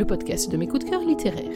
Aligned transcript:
le 0.00 0.06
podcast 0.06 0.50
de 0.50 0.56
mes 0.56 0.66
coups 0.66 0.86
de 0.86 0.90
cœur 0.90 1.02
littéraires. 1.02 1.52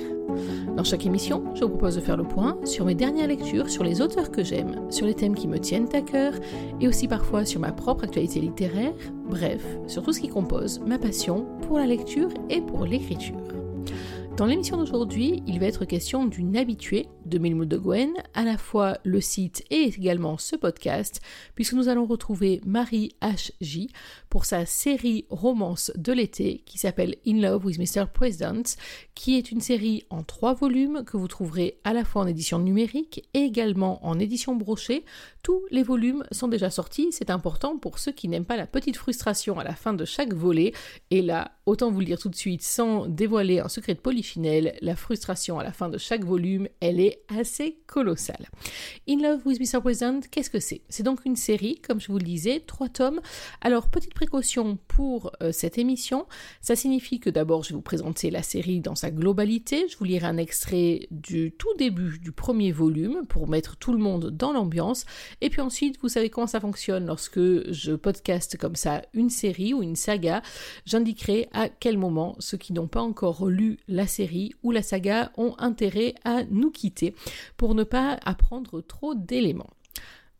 Dans 0.77 0.85
chaque 0.85 1.07
émission, 1.07 1.43
je 1.55 1.65
vous 1.65 1.71
propose 1.71 1.97
de 1.97 2.03
faire 2.03 2.19
le 2.19 2.25
point 2.25 2.59
sur 2.65 2.85
mes 2.85 2.95
dernières 2.95 3.27
lectures, 3.27 3.71
sur 3.71 3.83
les 3.83 4.03
auteurs 4.03 4.31
que 4.31 4.45
j'aime, 4.45 4.83
sur 4.91 5.07
les 5.07 5.15
thèmes 5.15 5.35
qui 5.35 5.49
me 5.49 5.59
tiennent 5.59 5.89
à 5.95 6.03
cœur, 6.03 6.35
et 6.79 6.87
aussi 6.87 7.09
parfois 7.09 7.47
sur 7.47 7.59
ma 7.59 7.73
propre 7.73 8.05
actualité 8.05 8.41
littéraire, 8.41 8.93
bref, 9.31 9.65
sur 9.87 10.03
tout 10.03 10.13
ce 10.13 10.21
qui 10.21 10.29
compose 10.29 10.81
ma 10.81 10.99
passion 10.99 11.47
pour 11.63 11.79
la 11.79 11.87
lecture 11.87 12.29
et 12.51 12.61
pour 12.61 12.85
l'écriture. 12.85 13.41
Dans 14.37 14.45
l'émission 14.45 14.77
d'aujourd'hui, 14.77 15.43
il 15.47 15.59
va 15.59 15.67
être 15.67 15.87
question 15.87 16.27
d'une 16.27 16.55
habituée 16.59 17.07
de 17.39 17.65
de 17.65 17.77
Gwen, 17.77 18.13
à 18.35 18.45
la 18.45 18.57
fois 18.57 18.99
le 19.05 19.21
site 19.21 19.65
et 19.71 19.83
également 19.83 20.39
ce 20.39 20.57
podcast, 20.57 21.21
puisque 21.55 21.73
nous 21.73 21.89
allons 21.89 22.07
retrouver 22.07 22.61
Marie 22.65 23.13
H.J. 23.23 23.91
pour 24.31 24.45
sa 24.45 24.67
série 24.67 25.27
romance 25.31 25.91
de 25.97 26.13
l'été 26.13 26.63
qui 26.65 26.79
s'appelle 26.79 27.17
In 27.27 27.41
Love 27.41 27.67
with 27.67 27.79
Mr. 27.79 28.07
President, 28.13 28.63
qui 29.15 29.37
est 29.37 29.51
une 29.51 29.61
série 29.61 30.05
en 30.11 30.23
trois 30.23 30.55
volumes 30.55 31.05
que 31.05 31.17
vous 31.17 31.29
trouverez 31.29 31.81
à 31.85 31.93
la 31.93 32.05
fois 32.05 32.23
en 32.23 32.27
édition 32.27 32.59
numérique 32.59 33.29
et 33.35 33.41
également 33.41 34.07
en 34.07 34.19
édition 34.19 34.55
brochée. 34.55 35.05
Tous 35.43 35.63
les 35.71 35.83
volumes 35.83 36.25
sont 36.31 36.49
déjà 36.49 36.71
sortis, 36.71 37.09
c'est 37.11 37.31
important 37.31 37.77
pour 37.79 37.99
ceux 37.99 38.13
qui 38.13 38.29
n'aiment 38.29 38.45
pas 38.45 38.57
la 38.57 38.67
petite 38.67 38.97
frustration 38.97 39.59
à 39.59 39.65
la 39.65 39.75
fin 39.75 39.93
de 39.93 40.05
chaque 40.05 40.33
volet, 40.33 40.73
et 41.11 41.21
là, 41.21 41.53
autant 41.67 41.91
vous 41.91 42.01
le 42.01 42.07
dire 42.07 42.19
tout 42.19 42.29
de 42.29 42.37
suite 42.37 42.63
sans 42.63 43.07
dévoiler 43.07 43.59
un 43.59 43.69
secret 43.69 43.95
de 43.95 44.01
poly 44.01 44.25
la 44.81 44.97
frustration 44.97 45.59
à 45.59 45.65
la 45.65 45.73
fin 45.73 45.89
de 45.89 45.99
chaque 45.99 46.25
volume, 46.25 46.69
elle 46.81 47.01
est 47.01 47.24
assez 47.29 47.79
colossale. 47.87 48.49
In 49.09 49.19
Love 49.21 49.41
with 49.45 49.61
Mr. 49.61 49.81
President, 49.81 50.21
qu'est-ce 50.31 50.51
que 50.51 50.61
c'est? 50.61 50.83
C'est 50.89 51.03
donc 51.03 51.25
une 51.25 51.37
série, 51.37 51.77
comme 51.77 52.01
je 52.01 52.09
vous 52.09 52.19
le 52.19 52.25
disais, 52.25 52.61
trois 52.61 52.89
tomes. 52.89 53.21
Alors, 53.61 53.89
petite 53.89 54.15
précaution 54.15 54.79
pour 54.89 55.33
euh, 55.43 55.53
cette 55.53 55.79
émission, 55.79 56.27
ça 56.61 56.77
signifie 56.77 57.21
que 57.21 57.31
d'abord 57.31 57.63
je 57.63 57.71
vais 57.71 57.75
vous 57.75 57.83
présenter 57.83 58.31
la 58.31 58.43
série 58.43 58.81
dans 58.81 58.95
sa 58.95 59.11
globalité, 59.11 59.87
je 59.89 59.97
vous 59.97 60.05
lirai 60.05 60.27
un 60.27 60.37
extrait 60.37 61.07
du 61.11 61.53
tout 61.53 61.73
début 61.79 62.19
du 62.19 62.33
premier 62.33 62.73
volume 62.73 63.27
pour 63.29 63.49
mettre 63.49 63.77
tout 63.77 63.93
le 63.93 63.99
monde 63.99 64.31
dans 64.31 64.53
l'ambiance, 64.53 65.05
et 65.41 65.51
puis 65.51 65.61
ensuite, 65.61 65.99
vous 66.01 66.09
savez 66.09 66.31
comment 66.31 66.47
ça 66.47 66.61
fonctionne 66.61 67.07
lorsque 67.07 67.39
je 67.39 67.93
podcast 67.93 68.57
comme 68.57 68.77
ça 68.77 69.03
une 69.13 69.31
série 69.31 69.75
ou 69.75 69.83
une 69.83 69.97
saga, 69.97 70.43
j'indiquerai 70.87 71.49
à 71.53 71.69
quel 71.69 71.99
moment 71.99 72.37
ceux 72.39 72.59
qui 72.59 72.73
n'ont 72.73 72.89
pas 72.89 73.03
encore 73.03 73.47
lu 73.47 73.79
la 73.89 74.07
série 74.07 74.53
ou 74.63 74.71
la 74.71 74.83
saga 74.83 75.33
ont 75.37 75.55
intérêt 75.59 76.15
à 76.25 76.45
nous 76.45 76.71
quitter 76.71 77.04
pour 77.57 77.75
ne 77.75 77.85
pas 77.85 78.19
apprendre 78.25 78.81
trop 78.81 79.15
d'éléments. 79.15 79.71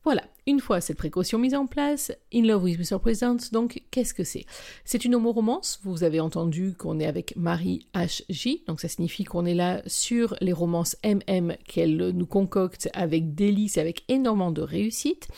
Voilà, 0.05 0.23
une 0.47 0.61
fois 0.61 0.81
cette 0.81 0.99
précaution 0.99 1.39
mise 1.39 1.55
en 1.55 1.67
place, 1.67 2.13
In 2.33 2.43
Love 2.43 2.65
with 2.65 2.79
Mr. 2.79 2.99
President, 2.99 3.39
donc 3.53 3.83
qu'est-ce 3.91 4.13
que 4.13 4.25
c'est? 4.25 4.45
C'est 4.85 5.05
une 5.05 5.15
homo-romance, 5.15 5.81
vous 5.85 6.05
avez 6.05 6.21
entendu 6.21 6.75
qu'on 6.75 7.01
est 7.01 7.07
avec 7.07 7.35
Marie 7.37 7.87
H.J., 7.95 8.65
donc 8.67 8.81
ça 8.81 8.89
signifie 8.89 9.25
qu'on 9.25 9.47
est 9.47 9.55
là 9.55 9.83
sur 9.87 10.37
les 10.41 10.53
romances 10.53 10.97
MM 11.05 11.57
qu'elle 11.67 11.97
nous 12.11 12.27
concocte 12.27 12.91
avec 12.93 13.35
délice 13.35 13.79
et 13.79 13.81
avec 13.81 14.05
énormément 14.09 14.53
de 14.53 14.63
réussite. 14.63 15.29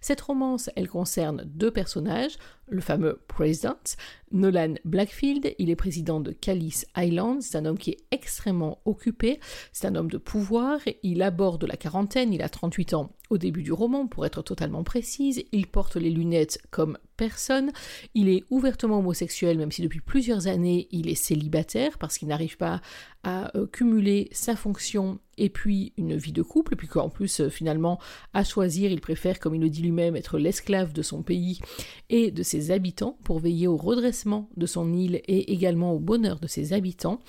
Cette 0.00 0.20
romance, 0.20 0.68
elle 0.74 0.88
concerne 0.88 1.44
deux 1.46 1.70
personnages, 1.70 2.36
le 2.68 2.80
fameux 2.80 3.20
President, 3.28 3.96
Nolan 4.32 4.74
Blackfield, 4.84 5.54
il 5.58 5.70
est 5.70 5.76
président 5.76 6.20
de 6.20 6.32
Callis 6.32 6.82
Island, 6.96 7.40
c'est 7.40 7.58
un 7.58 7.64
homme 7.64 7.78
qui 7.78 7.90
est 7.90 8.04
extrêmement 8.10 8.80
occupé, 8.84 9.38
c'est 9.72 9.86
un 9.86 9.94
homme 9.94 10.10
de 10.10 10.18
pouvoir, 10.18 10.80
il 11.04 11.22
aborde 11.22 11.64
la 11.64 11.76
quarantaine, 11.76 12.32
il 12.32 12.42
a 12.42 12.48
38 12.48 12.94
ans 12.94 13.12
au 13.30 13.38
début 13.38 13.62
du 13.62 13.72
roman 13.72 14.06
pour 14.06 14.26
être 14.26 14.42
précise, 14.84 15.44
il 15.52 15.66
porte 15.66 15.96
les 15.96 16.10
lunettes 16.10 16.58
comme 16.70 16.98
personne, 17.16 17.72
il 18.14 18.28
est 18.28 18.44
ouvertement 18.50 18.98
homosexuel 18.98 19.58
même 19.58 19.72
si 19.72 19.82
depuis 19.82 20.00
plusieurs 20.00 20.46
années 20.46 20.88
il 20.90 21.08
est 21.08 21.14
célibataire 21.14 21.98
parce 21.98 22.18
qu'il 22.18 22.28
n'arrive 22.28 22.56
pas 22.56 22.80
à 23.24 23.56
euh, 23.56 23.66
cumuler 23.66 24.28
sa 24.32 24.54
fonction 24.54 25.18
et 25.38 25.50
puis 25.50 25.92
une 25.96 26.16
vie 26.16 26.32
de 26.32 26.42
couple, 26.42 26.76
puis 26.76 26.88
qu'en 26.88 27.08
plus 27.08 27.40
euh, 27.40 27.48
finalement 27.48 27.98
à 28.32 28.44
choisir 28.44 28.90
il 28.90 29.00
préfère 29.00 29.38
comme 29.38 29.54
il 29.54 29.60
le 29.60 29.68
dit 29.68 29.82
lui-même 29.82 30.16
être 30.16 30.38
l'esclave 30.38 30.92
de 30.92 31.02
son 31.02 31.22
pays 31.22 31.60
et 32.08 32.30
de 32.30 32.42
ses 32.42 32.70
habitants 32.70 33.18
pour 33.24 33.40
veiller 33.40 33.66
au 33.66 33.76
redressement 33.76 34.48
de 34.56 34.66
son 34.66 34.92
île 34.94 35.16
et 35.26 35.52
également 35.52 35.92
au 35.92 35.98
bonheur 35.98 36.38
de 36.38 36.46
ses 36.46 36.72
habitants. 36.72 37.20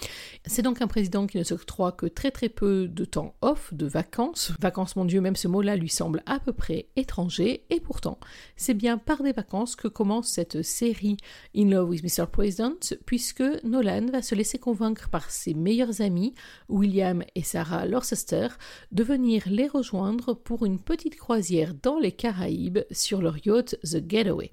C'est 0.45 0.61
donc 0.61 0.81
un 0.81 0.87
président 0.87 1.27
qui 1.27 1.37
ne 1.37 1.43
s'octroie 1.43 1.91
que 1.91 2.05
très 2.05 2.31
très 2.31 2.49
peu 2.49 2.87
de 2.87 3.05
temps 3.05 3.35
off, 3.41 3.73
de 3.73 3.85
vacances. 3.85 4.53
Vacances 4.59 4.95
mon 4.95 5.05
Dieu, 5.05 5.21
même 5.21 5.35
ce 5.35 5.47
mot-là 5.47 5.75
lui 5.75 5.89
semble 5.89 6.23
à 6.25 6.39
peu 6.39 6.53
près 6.53 6.89
étranger 6.95 7.65
et 7.69 7.79
pourtant 7.79 8.19
c'est 8.55 8.73
bien 8.73 8.97
par 8.97 9.23
des 9.23 9.33
vacances 9.33 9.75
que 9.77 9.87
commence 9.87 10.27
cette 10.27 10.61
série 10.63 11.17
In 11.55 11.69
Love 11.69 11.89
with 11.89 12.03
Mr. 12.03 12.25
President, 12.29 12.95
puisque 13.05 13.43
Nolan 13.63 14.07
va 14.11 14.21
se 14.21 14.35
laisser 14.35 14.57
convaincre 14.57 15.09
par 15.09 15.29
ses 15.29 15.53
meilleurs 15.53 16.01
amis, 16.01 16.33
William 16.67 17.23
et 17.35 17.43
Sarah 17.43 17.85
Lorcester, 17.85 18.47
de 18.91 19.03
venir 19.03 19.43
les 19.47 19.67
rejoindre 19.67 20.33
pour 20.33 20.65
une 20.65 20.79
petite 20.79 21.15
croisière 21.15 21.73
dans 21.81 21.99
les 21.99 22.11
Caraïbes 22.11 22.79
sur 22.91 23.21
leur 23.21 23.37
yacht 23.45 23.77
The 23.83 24.03
Getaway. 24.07 24.51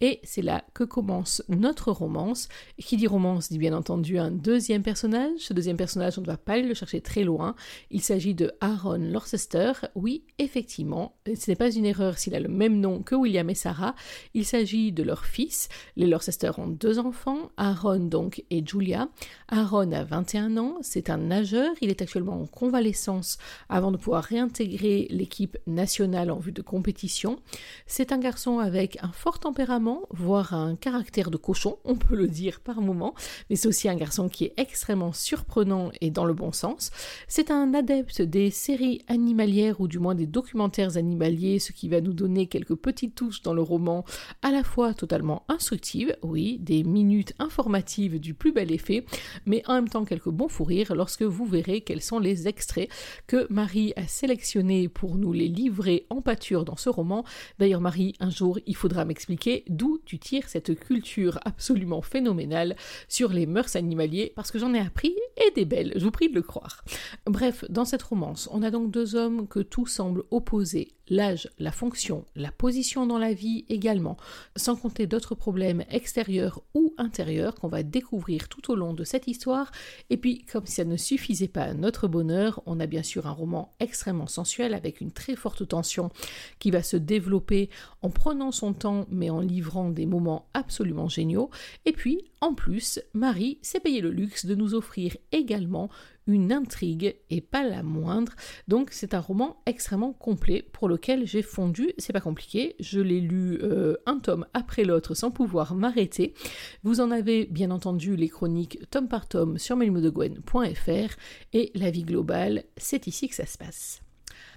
Et 0.00 0.20
c'est 0.24 0.42
là 0.42 0.64
que 0.74 0.84
commence 0.84 1.42
notre 1.48 1.92
romance. 1.92 2.48
Qui 2.78 2.96
dit 2.96 3.06
romance 3.06 3.50
dit 3.50 3.58
bien 3.58 3.74
entendu 3.74 4.18
un 4.18 4.30
deuxième 4.30 4.82
personnage. 4.82 5.38
Ce 5.38 5.52
deuxième 5.52 5.76
personnage, 5.76 6.18
on 6.18 6.22
ne 6.22 6.26
va 6.26 6.36
pas 6.36 6.54
aller 6.54 6.66
le 6.66 6.74
chercher 6.74 7.00
très 7.00 7.24
loin. 7.24 7.54
Il 7.90 8.00
s'agit 8.00 8.34
de 8.34 8.52
Aaron 8.60 8.98
Lorcester. 8.98 9.72
Oui, 9.94 10.24
effectivement, 10.38 11.16
ce 11.26 11.50
n'est 11.50 11.56
pas 11.56 11.70
une 11.70 11.86
erreur 11.86 12.18
s'il 12.18 12.34
a 12.34 12.40
le 12.40 12.48
même 12.48 12.80
nom 12.80 13.02
que 13.02 13.14
William 13.14 13.48
et 13.50 13.54
Sarah. 13.54 13.94
Il 14.34 14.44
s'agit 14.44 14.61
de 14.62 15.02
leur 15.02 15.24
fils. 15.24 15.68
Les 15.96 16.06
Lorcester 16.06 16.52
ont 16.56 16.68
deux 16.68 17.00
enfants, 17.00 17.50
Aaron 17.56 17.98
donc 17.98 18.44
et 18.50 18.64
Julia. 18.64 19.08
Aaron 19.48 19.90
a 19.90 20.04
21 20.04 20.56
ans, 20.56 20.76
c'est 20.82 21.10
un 21.10 21.16
nageur, 21.16 21.72
il 21.80 21.90
est 21.90 22.00
actuellement 22.00 22.40
en 22.40 22.46
convalescence 22.46 23.38
avant 23.68 23.90
de 23.90 23.96
pouvoir 23.96 24.22
réintégrer 24.22 25.08
l'équipe 25.10 25.58
nationale 25.66 26.30
en 26.30 26.38
vue 26.38 26.52
de 26.52 26.62
compétition. 26.62 27.40
C'est 27.86 28.12
un 28.12 28.18
garçon 28.18 28.60
avec 28.60 28.98
un 29.02 29.10
fort 29.10 29.40
tempérament, 29.40 30.02
voire 30.10 30.54
un 30.54 30.76
caractère 30.76 31.32
de 31.32 31.36
cochon, 31.36 31.78
on 31.84 31.96
peut 31.96 32.14
le 32.14 32.28
dire 32.28 32.60
par 32.60 32.80
moment, 32.80 33.14
mais 33.50 33.56
c'est 33.56 33.66
aussi 33.66 33.88
un 33.88 33.96
garçon 33.96 34.28
qui 34.28 34.44
est 34.44 34.54
extrêmement 34.58 35.12
surprenant 35.12 35.90
et 36.00 36.12
dans 36.12 36.24
le 36.24 36.34
bon 36.34 36.52
sens. 36.52 36.92
C'est 37.26 37.50
un 37.50 37.74
adepte 37.74 38.22
des 38.22 38.52
séries 38.52 39.02
animalières 39.08 39.80
ou 39.80 39.88
du 39.88 39.98
moins 39.98 40.14
des 40.14 40.28
documentaires 40.28 40.96
animaliers, 40.96 41.58
ce 41.58 41.72
qui 41.72 41.88
va 41.88 42.00
nous 42.00 42.12
donner 42.12 42.46
quelques 42.46 42.76
petites 42.76 43.16
touches 43.16 43.42
dans 43.42 43.54
le 43.54 43.62
roman 43.62 44.04
la 44.52 44.62
fois 44.62 44.94
totalement 44.94 45.44
instructives, 45.48 46.16
oui, 46.22 46.58
des 46.60 46.84
minutes 46.84 47.32
informatives 47.38 48.20
du 48.20 48.34
plus 48.34 48.52
bel 48.52 48.70
effet, 48.70 49.04
mais 49.46 49.62
en 49.66 49.74
même 49.74 49.88
temps 49.88 50.04
quelques 50.04 50.28
bons 50.28 50.48
fous 50.48 50.64
rires 50.64 50.94
lorsque 50.94 51.22
vous 51.22 51.46
verrez 51.46 51.80
quels 51.80 52.02
sont 52.02 52.18
les 52.18 52.48
extraits 52.48 52.90
que 53.26 53.46
Marie 53.50 53.92
a 53.96 54.06
sélectionnés 54.06 54.88
pour 54.88 55.16
nous 55.16 55.32
les 55.32 55.48
livrer 55.48 56.06
en 56.10 56.20
pâture 56.20 56.64
dans 56.64 56.76
ce 56.76 56.88
roman. 56.90 57.24
D'ailleurs, 57.58 57.80
Marie, 57.80 58.14
un 58.20 58.30
jour, 58.30 58.58
il 58.66 58.76
faudra 58.76 59.04
m'expliquer 59.04 59.64
d'où 59.68 59.98
tu 60.04 60.18
tires 60.18 60.48
cette 60.48 60.78
culture 60.78 61.38
absolument 61.44 62.02
phénoménale 62.02 62.76
sur 63.08 63.32
les 63.32 63.46
mœurs 63.46 63.74
animaliers, 63.74 64.32
parce 64.36 64.52
que 64.52 64.58
j'en 64.58 64.74
ai 64.74 64.80
appris 64.80 65.14
et 65.36 65.50
des 65.52 65.64
belles, 65.64 65.94
je 65.96 66.04
vous 66.04 66.10
prie 66.10 66.28
de 66.28 66.34
le 66.34 66.42
croire. 66.42 66.84
Bref, 67.26 67.64
dans 67.70 67.86
cette 67.86 68.02
romance, 68.02 68.48
on 68.52 68.62
a 68.62 68.70
donc 68.70 68.90
deux 68.90 69.14
hommes 69.16 69.48
que 69.48 69.60
tout 69.60 69.86
semble 69.86 70.24
opposer 70.30 70.92
l'âge, 71.08 71.48
la 71.58 71.72
fonction, 71.72 72.24
la 72.36 72.52
position 72.52 73.06
dans 73.06 73.18
la 73.18 73.32
vie 73.32 73.64
également, 73.68 74.16
sans 74.56 74.76
compter 74.76 75.06
d'autres 75.06 75.34
problèmes 75.34 75.84
extérieurs 75.90 76.62
ou 76.74 76.94
intérieurs 76.98 77.54
qu'on 77.54 77.68
va 77.68 77.82
découvrir 77.82 78.48
tout 78.48 78.70
au 78.70 78.74
long 78.74 78.94
de 78.94 79.04
cette 79.04 79.26
histoire. 79.28 79.70
Et 80.10 80.16
puis, 80.16 80.44
comme 80.44 80.66
ça 80.66 80.84
ne 80.84 80.96
suffisait 80.96 81.48
pas 81.48 81.62
à 81.62 81.74
notre 81.74 82.08
bonheur, 82.08 82.62
on 82.66 82.80
a 82.80 82.86
bien 82.86 83.02
sûr 83.02 83.26
un 83.26 83.32
roman 83.32 83.74
extrêmement 83.80 84.26
sensuel 84.26 84.74
avec 84.74 85.00
une 85.00 85.12
très 85.12 85.36
forte 85.36 85.66
tension 85.66 86.10
qui 86.58 86.70
va 86.70 86.82
se 86.82 86.96
développer 86.96 87.70
en 88.02 88.10
prenant 88.10 88.52
son 88.52 88.72
temps 88.72 89.06
mais 89.10 89.30
en 89.30 89.40
livrant 89.40 89.90
des 89.90 90.06
moments 90.06 90.46
absolument 90.54 91.08
géniaux. 91.08 91.50
Et 91.84 91.92
puis, 91.92 92.31
en 92.42 92.54
plus, 92.54 93.00
Marie 93.14 93.58
s'est 93.62 93.78
payé 93.78 94.00
le 94.00 94.10
luxe 94.10 94.46
de 94.46 94.56
nous 94.56 94.74
offrir 94.74 95.16
également 95.30 95.88
une 96.26 96.52
intrigue 96.52 97.14
et 97.30 97.40
pas 97.40 97.62
la 97.62 97.84
moindre. 97.84 98.32
Donc 98.66 98.88
c'est 98.90 99.14
un 99.14 99.20
roman 99.20 99.62
extrêmement 99.64 100.12
complet 100.12 100.68
pour 100.72 100.88
lequel 100.88 101.24
j'ai 101.24 101.42
fondu. 101.42 101.92
C'est 101.98 102.12
pas 102.12 102.20
compliqué, 102.20 102.74
je 102.80 102.98
l'ai 103.00 103.20
lu 103.20 103.60
euh, 103.62 103.94
un 104.06 104.18
tome 104.18 104.44
après 104.54 104.82
l'autre 104.82 105.14
sans 105.14 105.30
pouvoir 105.30 105.76
m'arrêter. 105.76 106.34
Vous 106.82 107.00
en 107.00 107.12
avez 107.12 107.46
bien 107.46 107.70
entendu 107.70 108.16
les 108.16 108.28
chroniques 108.28 108.78
tome 108.90 109.06
par 109.06 109.28
tome 109.28 109.56
sur 109.56 109.76
melmodegwen.fr 109.76 111.14
et 111.52 111.70
la 111.76 111.92
vie 111.92 112.02
globale, 112.02 112.64
c'est 112.76 113.06
ici 113.06 113.28
que 113.28 113.36
ça 113.36 113.46
se 113.46 113.56
passe. 113.56 114.02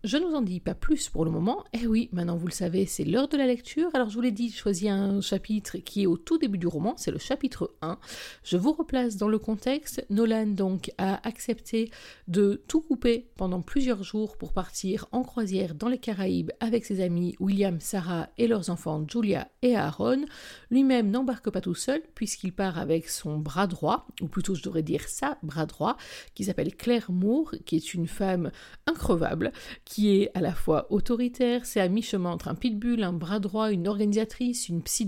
Je 0.03 0.17
ne 0.17 0.25
vous 0.25 0.35
en 0.35 0.41
dis 0.41 0.59
pas 0.59 0.75
plus 0.75 1.09
pour 1.09 1.25
le 1.25 1.31
moment. 1.31 1.63
Eh 1.73 1.87
oui, 1.87 2.09
maintenant 2.11 2.35
vous 2.35 2.47
le 2.47 2.53
savez, 2.53 2.85
c'est 2.85 3.03
l'heure 3.03 3.27
de 3.27 3.37
la 3.37 3.47
lecture. 3.47 3.89
Alors 3.93 4.09
je 4.09 4.15
vous 4.15 4.21
l'ai 4.21 4.31
dit, 4.31 4.51
choisis 4.51 4.89
un 4.89 5.21
chapitre 5.21 5.77
qui 5.77 6.03
est 6.03 6.05
au 6.05 6.17
tout 6.17 6.37
début 6.37 6.57
du 6.57 6.67
roman, 6.67 6.93
c'est 6.97 7.11
le 7.11 7.17
chapitre 7.17 7.73
1. 7.81 7.97
Je 8.43 8.57
vous 8.57 8.73
replace 8.73 9.17
dans 9.17 9.27
le 9.27 9.39
contexte. 9.39 10.05
Nolan 10.09 10.47
donc 10.47 10.91
a 10.97 11.25
accepté 11.27 11.89
de 12.27 12.61
tout 12.67 12.81
couper 12.81 13.29
pendant 13.35 13.61
plusieurs 13.61 14.03
jours 14.03 14.37
pour 14.37 14.53
partir 14.53 15.07
en 15.11 15.23
croisière 15.23 15.75
dans 15.75 15.89
les 15.89 15.97
Caraïbes 15.97 16.51
avec 16.59 16.85
ses 16.85 17.01
amis 17.01 17.35
William, 17.39 17.79
Sarah 17.79 18.29
et 18.38 18.47
leurs 18.47 18.69
enfants 18.69 19.05
Julia 19.09 19.49
et 19.61 19.75
Aaron. 19.75 20.25
Lui-même 20.69 21.09
n'embarque 21.09 21.49
pas 21.49 21.61
tout 21.61 21.75
seul 21.75 22.01
puisqu'il 22.13 22.53
part 22.53 22.77
avec 22.77 23.09
son 23.09 23.38
bras 23.39 23.67
droit, 23.67 24.07
ou 24.21 24.27
plutôt 24.27 24.55
je 24.55 24.63
devrais 24.63 24.83
dire 24.83 25.07
sa 25.07 25.38
bras 25.43 25.65
droit, 25.65 25.97
qui 26.33 26.43
s'appelle 26.43 26.75
Claire 26.75 27.11
Moore, 27.11 27.55
qui 27.65 27.75
est 27.75 27.93
une 27.93 28.07
femme 28.07 28.51
increvable, 28.85 29.51
qui 29.83 30.18
est 30.18 30.31
à 30.33 30.42
la 30.42 30.54
fois 30.54 30.92
autoritaire, 30.92 31.66
c'est 31.66 31.80
à 31.80 31.88
mi-chemin 31.88 32.31
entre 32.31 32.48
un 32.48 32.56
pitbull, 32.56 33.04
un 33.04 33.13
bras 33.13 33.39
droit, 33.39 33.72
une 33.72 33.88
organisatrice, 33.88 34.69
une 34.69 34.81
psy. 34.81 35.06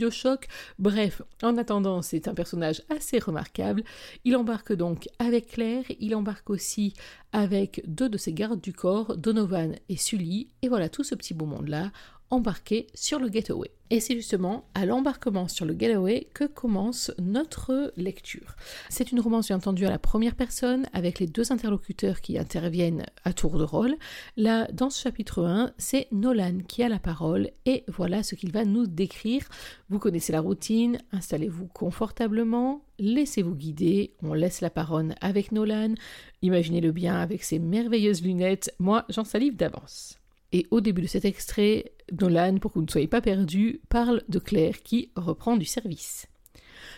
Bref, 0.79 1.21
en 1.41 1.57
attendant, 1.57 2.01
c'est 2.01 2.27
un 2.27 2.33
personnage 2.33 2.83
assez 2.89 3.19
remarquable. 3.19 3.83
Il 4.25 4.35
embarque 4.35 4.73
donc 4.73 5.07
avec 5.19 5.47
Claire, 5.47 5.85
il 5.99 6.15
embarque 6.15 6.49
aussi 6.49 6.93
avec 7.31 7.81
deux 7.87 8.09
de 8.09 8.17
ses 8.17 8.33
gardes 8.33 8.61
du 8.61 8.73
corps, 8.73 9.17
Donovan 9.17 9.75
et 9.89 9.97
Sully, 9.97 10.47
et 10.61 10.69
voilà 10.69 10.89
tout 10.89 11.03
ce 11.03 11.15
petit 11.15 11.33
beau 11.33 11.45
monde-là 11.45 11.91
embarqué 12.29 12.87
sur 12.93 13.19
le 13.19 13.29
Getaway. 13.29 13.71
Et 13.89 14.01
c'est 14.01 14.15
justement 14.15 14.65
à 14.73 14.85
l'embarquement 14.85 15.47
sur 15.47 15.65
le 15.65 15.73
Getaway 15.73 16.27
que 16.33 16.43
commence 16.43 17.11
notre 17.19 17.93
lecture. 17.95 18.57
C'est 18.89 19.13
une 19.13 19.21
romance 19.21 19.47
bien 19.47 19.55
entendu 19.55 19.85
à 19.85 19.89
la 19.89 19.99
première 19.99 20.35
personne 20.35 20.87
avec 20.91 21.19
les 21.19 21.27
deux 21.27 21.53
interlocuteurs 21.53 22.19
qui 22.19 22.37
interviennent 22.37 23.05
à 23.23 23.31
tour 23.31 23.57
de 23.57 23.63
rôle. 23.63 23.95
Là, 24.35 24.67
dans 24.73 24.89
ce 24.89 25.01
chapitre 25.01 25.45
1, 25.45 25.71
c'est 25.77 26.07
Nolan 26.11 26.59
qui 26.67 26.83
a 26.83 26.89
la 26.89 26.99
parole 26.99 27.49
et 27.65 27.85
voilà 27.87 28.23
ce 28.23 28.35
qu'il 28.35 28.51
va 28.51 28.65
nous 28.65 28.87
décrire. 28.87 29.47
Vous 29.89 29.99
connaissez 29.99 30.33
la 30.33 30.41
routine, 30.41 30.97
installez-vous 31.13 31.67
confortablement, 31.67 32.81
laissez-vous 32.99 33.55
guider, 33.55 34.15
on 34.21 34.33
laisse 34.33 34.59
la 34.59 34.69
parole 34.69 35.15
avec 35.21 35.53
Nolan. 35.53 35.93
Imaginez-le 36.41 36.91
bien 36.91 37.15
avec 37.15 37.41
ses 37.41 37.59
merveilleuses 37.59 38.21
lunettes, 38.21 38.75
moi 38.79 39.05
j'en 39.07 39.23
salive 39.23 39.55
d'avance. 39.55 40.19
Et 40.53 40.65
au 40.71 40.81
début 40.81 41.01
de 41.01 41.07
cet 41.07 41.25
extrait, 41.25 41.91
Nolan, 42.19 42.57
pour 42.57 42.71
que 42.71 42.79
vous 42.79 42.85
ne 42.85 42.91
soyez 42.91 43.07
pas 43.07 43.21
perdus, 43.21 43.81
parle 43.89 44.23
de 44.29 44.39
Claire 44.39 44.81
qui 44.83 45.11
reprend 45.15 45.57
du 45.57 45.65
service. 45.65 46.27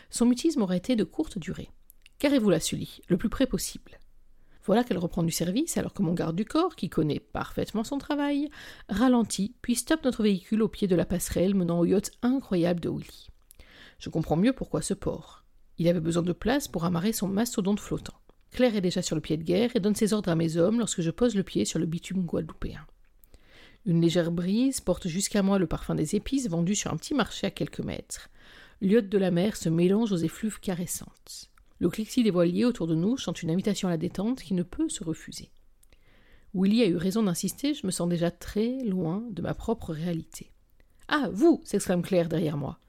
Son 0.10 0.26
mutisme 0.26 0.62
aurait 0.62 0.78
été 0.78 0.96
de 0.96 1.04
courte 1.04 1.38
durée. 1.38 1.70
Carrez-vous 2.20 2.50
la 2.50 2.60
Sully, 2.60 3.02
le 3.08 3.18
plus 3.18 3.30
près 3.30 3.48
possible. 3.48 4.00
Voilà 4.66 4.84
qu'elle 4.84 4.98
reprend 4.98 5.24
du 5.24 5.32
service 5.32 5.78
alors 5.78 5.94
que 5.94 6.04
mon 6.04 6.14
garde 6.14 6.36
du 6.36 6.46
corps, 6.46 6.76
qui 6.76 6.90
connaît 6.90 7.20
parfaitement 7.20 7.84
son 7.84 7.98
travail, 7.98 8.50
ralentit 8.88 9.56
puis 9.62 9.76
stoppe 9.76 10.04
notre 10.04 10.22
véhicule 10.22 10.62
au 10.62 10.68
pied 10.68 10.88
de 10.88 10.96
la 10.96 11.06
passerelle 11.06 11.56
menant 11.56 11.80
au 11.80 11.86
yacht 11.86 12.12
incroyable 12.22 12.80
de 12.80 12.90
Willy. 12.90 13.30
Je 13.98 14.10
comprends 14.10 14.38
mieux 14.38 14.54
pourquoi 14.54 14.82
ce 14.82 14.94
port. 14.94 15.44
Il 15.78 15.88
avait 15.88 16.02
besoin 16.02 16.24
de 16.24 16.34
place 16.34 16.68
pour 16.68 16.86
amarrer 16.86 17.14
son 17.14 17.28
mastodonte 17.28 17.80
flottant. 17.80 18.20
Claire 18.52 18.76
est 18.76 18.82
déjà 18.82 19.02
sur 19.02 19.16
le 19.16 19.22
pied 19.22 19.38
de 19.38 19.44
guerre 19.44 19.72
et 19.76 19.80
donne 19.80 19.96
ses 19.96 20.14
ordres 20.14 20.30
à 20.30 20.36
mes 20.36 20.58
hommes 20.58 20.80
lorsque 20.80 21.02
je 21.02 21.12
pose 21.12 21.36
le 21.36 21.44
pied 21.44 21.66
sur 21.66 21.80
le 21.80 21.86
bitume 21.86 22.26
guadeloupéen. 22.26 22.86
Une 23.86 24.02
légère 24.02 24.32
brise 24.32 24.82
porte 24.82 25.08
jusqu'à 25.08 25.42
moi 25.42 25.58
le 25.58 25.68
parfum 25.68 25.96
des 25.96 26.16
épices 26.16 26.50
vendues 26.50 26.76
sur 26.76 26.92
un 26.92 26.98
petit 26.98 27.14
marché 27.14 27.48
à 27.48 27.52
quelques 27.52 27.80
mètres. 27.80 28.30
L'iote 28.82 29.10
de 29.10 29.18
la 29.18 29.32
mer 29.32 29.56
se 29.56 29.70
mélange 29.70 30.12
aux 30.12 30.18
effluves 30.18 30.60
caressantes. 30.60 31.50
Le 31.80 31.90
cliquetis 31.90 32.24
des 32.24 32.32
voiliers 32.32 32.66
autour 32.66 32.88
de 32.88 32.96
nous 32.96 33.18
chante 33.18 33.42
une 33.42 33.52
invitation 33.52 33.88
à 33.88 33.92
la 33.92 33.98
détente 33.98 34.42
qui 34.42 34.54
ne 34.54 34.64
peut 34.64 34.90
se 34.90 35.04
refuser. 35.04 35.50
Willy 36.54 36.84
a 36.84 36.88
eu 36.88 36.98
raison 36.98 37.24
d'insister, 37.24 37.74
je 37.74 37.86
me 37.86 37.92
sens 37.92 38.10
déjà 38.10 38.32
très 38.32 38.84
loin 38.84 39.24
de 39.32 39.42
ma 39.42 39.54
propre 39.54 39.94
réalité. 39.94 40.52
Ah, 41.08 41.30
vous 41.32 41.62
s'exclame 41.64 42.02
Claire 42.02 42.28
derrière 42.28 42.58
moi. 42.58 42.80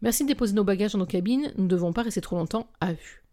Merci 0.00 0.22
de 0.22 0.28
déposer 0.28 0.54
nos 0.54 0.64
bagages 0.64 0.92
dans 0.92 1.00
nos 1.00 1.06
cabines, 1.06 1.52
nous 1.56 1.64
ne 1.64 1.68
devons 1.68 1.92
pas 1.92 2.02
rester 2.02 2.20
trop 2.20 2.36
longtemps 2.36 2.70
à 2.80 2.92
vue. 2.92 3.24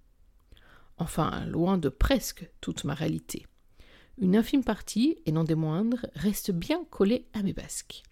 Enfin, 0.97 1.45
loin 1.45 1.77
de 1.77 1.89
presque 1.89 2.49
toute 2.61 2.83
ma 2.83 2.93
réalité. 2.93 3.45
Une 4.17 4.37
infime 4.37 4.63
partie, 4.63 5.17
et 5.25 5.31
non 5.31 5.43
des 5.43 5.55
moindres, 5.55 6.05
reste 6.13 6.51
bien 6.51 6.85
collée 6.89 7.25
à 7.33 7.43
mes 7.43 7.53
basques. 7.53 8.03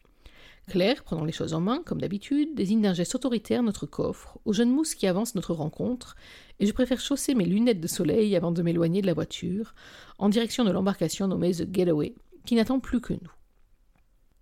Claire, 0.67 1.03
prenant 1.03 1.25
les 1.25 1.31
choses 1.31 1.53
en 1.53 1.61
main, 1.61 1.81
comme 1.85 2.01
d'habitude, 2.01 2.55
désigne 2.55 2.81
d'un 2.81 2.93
geste 2.93 3.15
autoritaire 3.15 3.63
notre 3.63 3.85
coffre, 3.85 4.37
aux 4.45 4.53
jeunes 4.53 4.71
mousses 4.71 4.95
qui 4.95 5.07
avancent 5.07 5.35
notre 5.35 5.53
rencontre, 5.53 6.15
et 6.59 6.65
je 6.65 6.73
préfère 6.73 6.99
chausser 6.99 7.35
mes 7.35 7.45
lunettes 7.45 7.81
de 7.81 7.87
soleil 7.87 8.35
avant 8.35 8.51
de 8.51 8.61
m'éloigner 8.61 9.01
de 9.01 9.07
la 9.07 9.13
voiture, 9.13 9.75
en 10.17 10.29
direction 10.29 10.63
de 10.63 10.71
l'embarcation 10.71 11.27
nommée 11.27 11.53
The 11.53 11.73
Getaway, 11.73 12.15
qui 12.45 12.55
n'attend 12.55 12.79
plus 12.79 13.01
que 13.01 13.13
nous. 13.13 13.31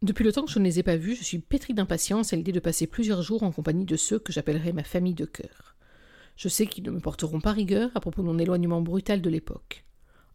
Depuis 0.02 0.24
le 0.24 0.32
temps 0.32 0.46
que 0.46 0.52
je 0.52 0.58
ne 0.58 0.64
les 0.64 0.80
ai 0.80 0.84
pas 0.84 0.98
vus, 0.98 1.16
je 1.16 1.24
suis 1.24 1.38
pétrie 1.38 1.76
d'impatience 1.76 2.34
à 2.34 2.36
l'idée 2.36 2.52
de 2.52 2.60
passer 2.60 2.88
plusieurs 2.88 3.22
jours 3.22 3.44
en 3.44 3.52
compagnie 3.52 3.86
de 3.86 3.96
ceux 3.96 4.18
que 4.18 4.34
j'appellerai 4.34 4.74
ma 4.74 4.84
famille 4.84 5.14
de 5.14 5.26
cœur. 5.26 5.76
Je 6.36 6.50
sais 6.50 6.66
qu'ils 6.66 6.84
ne 6.86 6.92
me 6.92 7.00
porteront 7.00 7.40
pas 7.40 7.52
rigueur 7.52 7.92
à 7.94 8.00
propos 8.00 8.24
de 8.24 8.28
mon 8.28 8.40
éloignement 8.40 8.82
brutal 8.82 9.22
de 9.22 9.30
l'époque. 9.30 9.86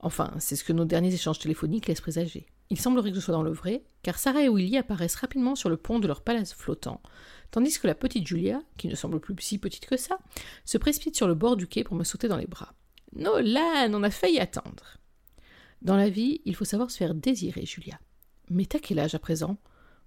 Enfin, 0.07 0.33
c'est 0.39 0.55
ce 0.55 0.63
que 0.63 0.73
nos 0.73 0.85
derniers 0.85 1.13
échanges 1.13 1.41
téléphoniques 1.41 1.89
laissent 1.89 2.01
présager. 2.01 2.47
Il 2.71 2.79
semblerait 2.79 3.11
que 3.11 3.17
je 3.17 3.21
sois 3.21 3.35
dans 3.35 3.43
le 3.43 3.51
vrai, 3.51 3.83
car 4.05 4.21
Sarah 4.21 4.45
et 4.45 4.49
Willy 4.49 4.77
apparaissent 4.77 5.17
rapidement 5.17 5.57
sur 5.57 5.69
le 5.69 5.77
pont 5.77 5.99
de 5.99 6.07
leur 6.07 6.21
palace 6.21 6.55
flottant, 6.55 7.03
tandis 7.51 7.77
que 7.77 7.89
la 7.89 7.97
petite 7.97 8.25
Julia, 8.25 8.63
qui 8.77 8.87
ne 8.87 8.95
semble 8.95 9.19
plus 9.19 9.35
si 9.41 9.59
petite 9.59 9.87
que 9.87 9.97
ça, 9.97 10.19
se 10.65 10.79
précipite 10.79 11.17
sur 11.17 11.27
le 11.27 11.35
bord 11.35 11.57
du 11.57 11.67
quai 11.67 11.83
pour 11.83 11.97
me 11.97 12.05
sauter 12.05 12.29
dans 12.29 12.37
les 12.37 12.47
bras. 12.47 12.73
Nolan, 13.17 13.93
on 13.95 14.05
a 14.05 14.11
failli 14.11 14.39
attendre. 14.39 14.99
Dans 15.83 15.97
la 15.97 16.09
vie, 16.09 16.41
il 16.45 16.55
faut 16.55 16.65
savoir 16.65 16.93
se 16.93 16.99
faire 16.99 17.17
désirer, 17.17 17.67
Julia. 17.67 17.99
Mais 18.49 18.67
t'as 18.67 18.79
quel 18.79 19.01
âge 19.01 19.17
à 19.17 19.19
présent? 19.19 19.57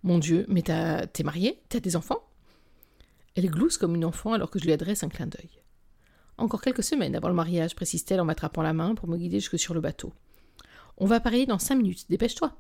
Mon 0.04 0.18
Dieu, 0.18 0.46
mais 0.48 0.62
t'es 0.62 1.24
mariée? 1.26 1.62
T'as 1.68 1.82
des 1.82 1.98
enfants? 1.98 2.26
Elle 3.36 3.50
glousse 3.50 3.78
comme 3.78 3.96
une 3.96 4.06
enfant 4.06 4.32
alors 4.32 4.50
que 4.50 4.60
je 4.60 4.64
lui 4.64 4.72
adresse 4.72 5.04
un 5.04 5.10
clin 5.10 5.28
d'œil. 5.28 5.60
Encore 6.40 6.62
quelques 6.62 6.84
semaines 6.84 7.18
avant 7.18 7.28
le 7.28 7.36
mariage, 7.36 7.76
précise-t-elle 7.76 8.22
en 8.22 8.26
m'attrapant 8.26 8.62
la 8.62 8.72
main 8.72 8.96
pour 8.96 9.10
me 9.10 9.18
guider 9.18 9.42
jusque 9.42 9.60
sur 9.60 9.74
le 9.74 9.82
bateau. 9.82 10.14
On 10.98 11.06
va 11.06 11.20
parier 11.20 11.46
dans 11.46 11.60
cinq 11.60 11.76
minutes, 11.76 12.06
dépêche-toi. 12.10 12.58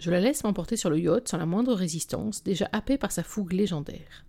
Je 0.00 0.10
la 0.10 0.18
laisse 0.18 0.42
m'emporter 0.42 0.76
sur 0.76 0.90
le 0.90 0.98
yacht 0.98 1.28
sans 1.28 1.38
la 1.38 1.46
moindre 1.46 1.72
résistance, 1.72 2.42
déjà 2.42 2.68
happée 2.72 2.98
par 2.98 3.12
sa 3.12 3.22
fougue 3.22 3.52
légendaire. 3.52 4.24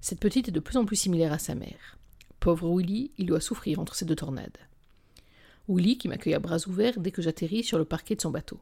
Cette 0.00 0.18
petite 0.18 0.48
est 0.48 0.52
de 0.52 0.58
plus 0.58 0.76
en 0.76 0.84
plus 0.84 0.96
similaire 0.96 1.32
à 1.32 1.38
sa 1.38 1.54
mère. 1.54 1.96
Pauvre 2.40 2.76
Willy, 2.76 3.12
il 3.16 3.26
doit 3.26 3.40
souffrir 3.40 3.78
entre 3.78 3.94
ces 3.94 4.04
deux 4.04 4.16
tornades. 4.16 4.58
Willy 5.68 5.96
qui 5.96 6.08
m'accueille 6.08 6.34
à 6.34 6.40
bras 6.40 6.66
ouverts 6.66 6.98
dès 6.98 7.12
que 7.12 7.22
j'atterris 7.22 7.62
sur 7.62 7.78
le 7.78 7.84
parquet 7.84 8.16
de 8.16 8.20
son 8.20 8.30
bateau. 8.30 8.58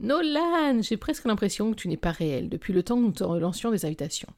Nolan, 0.00 0.80
j'ai 0.80 0.96
presque 0.96 1.26
l'impression 1.26 1.70
que 1.70 1.76
tu 1.76 1.88
n'es 1.88 1.98
pas 1.98 2.12
réel 2.12 2.48
depuis 2.48 2.72
le 2.72 2.82
temps 2.82 2.96
que 2.96 3.02
nous 3.02 3.12
te 3.12 3.24
relancions 3.24 3.70
des 3.70 3.84
invitations. 3.84 4.32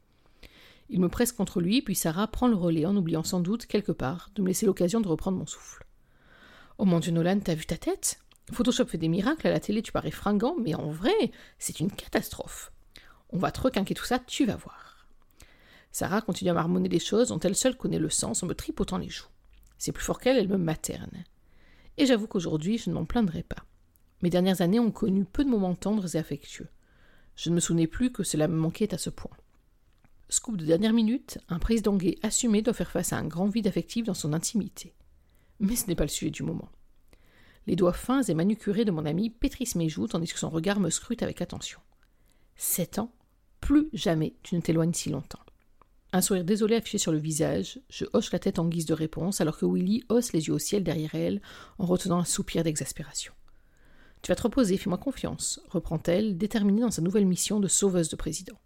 Il 0.93 1.01
me 1.01 1.09
presse 1.09 1.33
contre 1.33 1.63
lui, 1.63 1.81
puis 1.81 1.95
Sarah 1.95 2.29
prend 2.29 2.49
le 2.49 2.55
relais 2.55 2.85
en 2.85 2.95
oubliant 2.95 3.25
sans 3.25 3.41
doute, 3.41 3.65
quelque 3.65 3.93
part, 3.93 4.31
de 4.35 4.43
me 4.43 4.49
laisser 4.49 4.67
l'occasion 4.67 5.01
de 5.01 5.09
reprendre 5.09 5.39
mon 5.39 5.47
souffle. 5.47 5.87
Oh 6.77 6.85
mon 6.85 7.01
Dieu, 7.01 7.13
Nolan, 7.13 7.41
t'as 7.41 7.55
vu 7.55 7.65
ta 7.65 7.79
tête? 7.79 8.21
Photoshop 8.53 8.85
fait 8.85 8.99
des 8.99 9.09
miracles, 9.09 9.47
à 9.47 9.51
la 9.51 9.59
télé 9.59 9.81
tu 9.81 9.91
parais 9.91 10.11
fringant, 10.11 10.55
mais 10.61 10.75
en 10.75 10.91
vrai, 10.91 11.33
c'est 11.59 11.81
une 11.81 11.91
catastrophe. 11.91 12.73
On 13.31 13.39
va 13.39 13.51
te 13.51 13.63
requinquer 13.63 13.95
tout 13.95 14.05
ça, 14.05 14.19
tu 14.19 14.45
vas 14.45 14.57
voir. 14.57 15.07
Sarah 15.93 16.21
continue 16.21 16.51
à 16.51 16.55
marmonner 16.55 16.91
les 16.91 16.99
choses 16.99 17.29
dont 17.29 17.41
elle 17.41 17.57
seule 17.57 17.79
connaît 17.79 17.99
le 17.99 18.11
sens 18.11 18.43
en 18.43 18.47
me 18.47 18.55
tripotant 18.55 18.99
les 18.99 19.09
joues. 19.09 19.29
C'est 19.79 19.93
plus 19.93 20.05
fort 20.05 20.21
qu'elle, 20.21 20.37
elle 20.37 20.49
me 20.49 20.59
materne. 20.59 21.25
Et 21.97 22.05
j'avoue 22.05 22.27
qu'aujourd'hui, 22.27 22.77
je 22.77 22.91
ne 22.91 22.95
m'en 22.95 23.07
plaindrai 23.07 23.45
pas. 23.45 23.65
Mes 24.21 24.29
dernières 24.29 24.61
années 24.61 24.79
ont 24.79 24.91
connu 24.91 25.25
peu 25.25 25.43
de 25.43 25.49
moments 25.49 25.75
tendres 25.75 26.17
et 26.17 26.19
affectueux. 26.19 26.69
Je 27.35 27.49
ne 27.49 27.55
me 27.55 27.61
souvenais 27.61 27.87
plus 27.87 28.13
que 28.13 28.25
cela 28.25 28.47
me 28.47 28.57
manquait 28.57 28.93
à 28.93 28.99
ce 28.99 29.09
point. 29.09 29.35
Scoop 30.33 30.57
de 30.57 30.65
dernière 30.65 30.95
minute, 30.95 31.37
un 31.51 31.59
président 31.59 31.95
gay 31.95 32.19
assumé 32.23 32.63
doit 32.63 32.73
faire 32.73 32.91
face 32.91 33.13
à 33.13 33.19
un 33.19 33.27
grand 33.27 33.49
vide 33.49 33.67
affectif 33.67 34.07
dans 34.07 34.15
son 34.15 34.33
intimité. 34.33 34.95
Mais 35.61 35.77
ce 35.77 35.87
n'est 35.87 35.95
pas 35.95 36.05
le 36.05 36.09
sujet 36.09 36.31
du 36.31 36.43
moment. 36.43 36.71
Les 37.67 37.77
doigts 37.77 37.93
fins 37.93 38.23
et 38.23 38.33
manucurés 38.33 38.87
de 38.87 38.91
mon 38.91 39.05
ami 39.05 39.29
pétrissent 39.29 39.75
mes 39.75 39.91
joues 39.91 40.07
tandis 40.07 40.33
que 40.33 40.39
son 40.39 40.49
regard 40.49 40.81
me 40.81 40.89
scrute 40.89 41.23
avec 41.23 41.43
attention. 41.43 41.81
Sept 42.57 42.99
ans 42.99 43.13
Plus 43.61 43.91
jamais 43.93 44.35
tu 44.43 44.55
ne 44.55 44.63
t'éloignes 44.63 44.95
si 44.95 45.11
longtemps. 45.11 45.45
Un 46.15 46.23
sourire 46.23 46.45
désolé 46.45 46.77
affiché 46.77 46.97
sur 46.97 47.13
le 47.13 47.19
visage, 47.19 47.83
je 47.91 48.07
hoche 48.15 48.33
la 48.33 48.39
tête 48.39 48.59
en 48.59 48.69
guise 48.69 48.87
de 48.87 48.95
réponse 48.95 49.43
alors 49.43 49.59
que 49.59 49.67
Willy 49.67 50.03
hausse 50.09 50.33
les 50.33 50.47
yeux 50.47 50.55
au 50.55 50.59
ciel 50.59 50.83
derrière 50.83 51.15
elle 51.15 51.43
en 51.77 51.85
retenant 51.85 52.19
un 52.19 52.25
soupir 52.25 52.65
d'exaspération. 52.65 53.35
Tu 54.23 54.31
vas 54.31 54.37
te 54.37 54.45
reposer, 54.45 54.79
fais-moi 54.79 54.97
confiance, 54.97 55.61
reprend-elle, 55.69 56.39
déterminée 56.39 56.81
dans 56.81 56.91
sa 56.91 57.03
nouvelle 57.03 57.27
mission 57.27 57.61
de 57.61 57.69
sauveuse 57.69 58.09
de 58.09 58.17
président. 58.17 58.59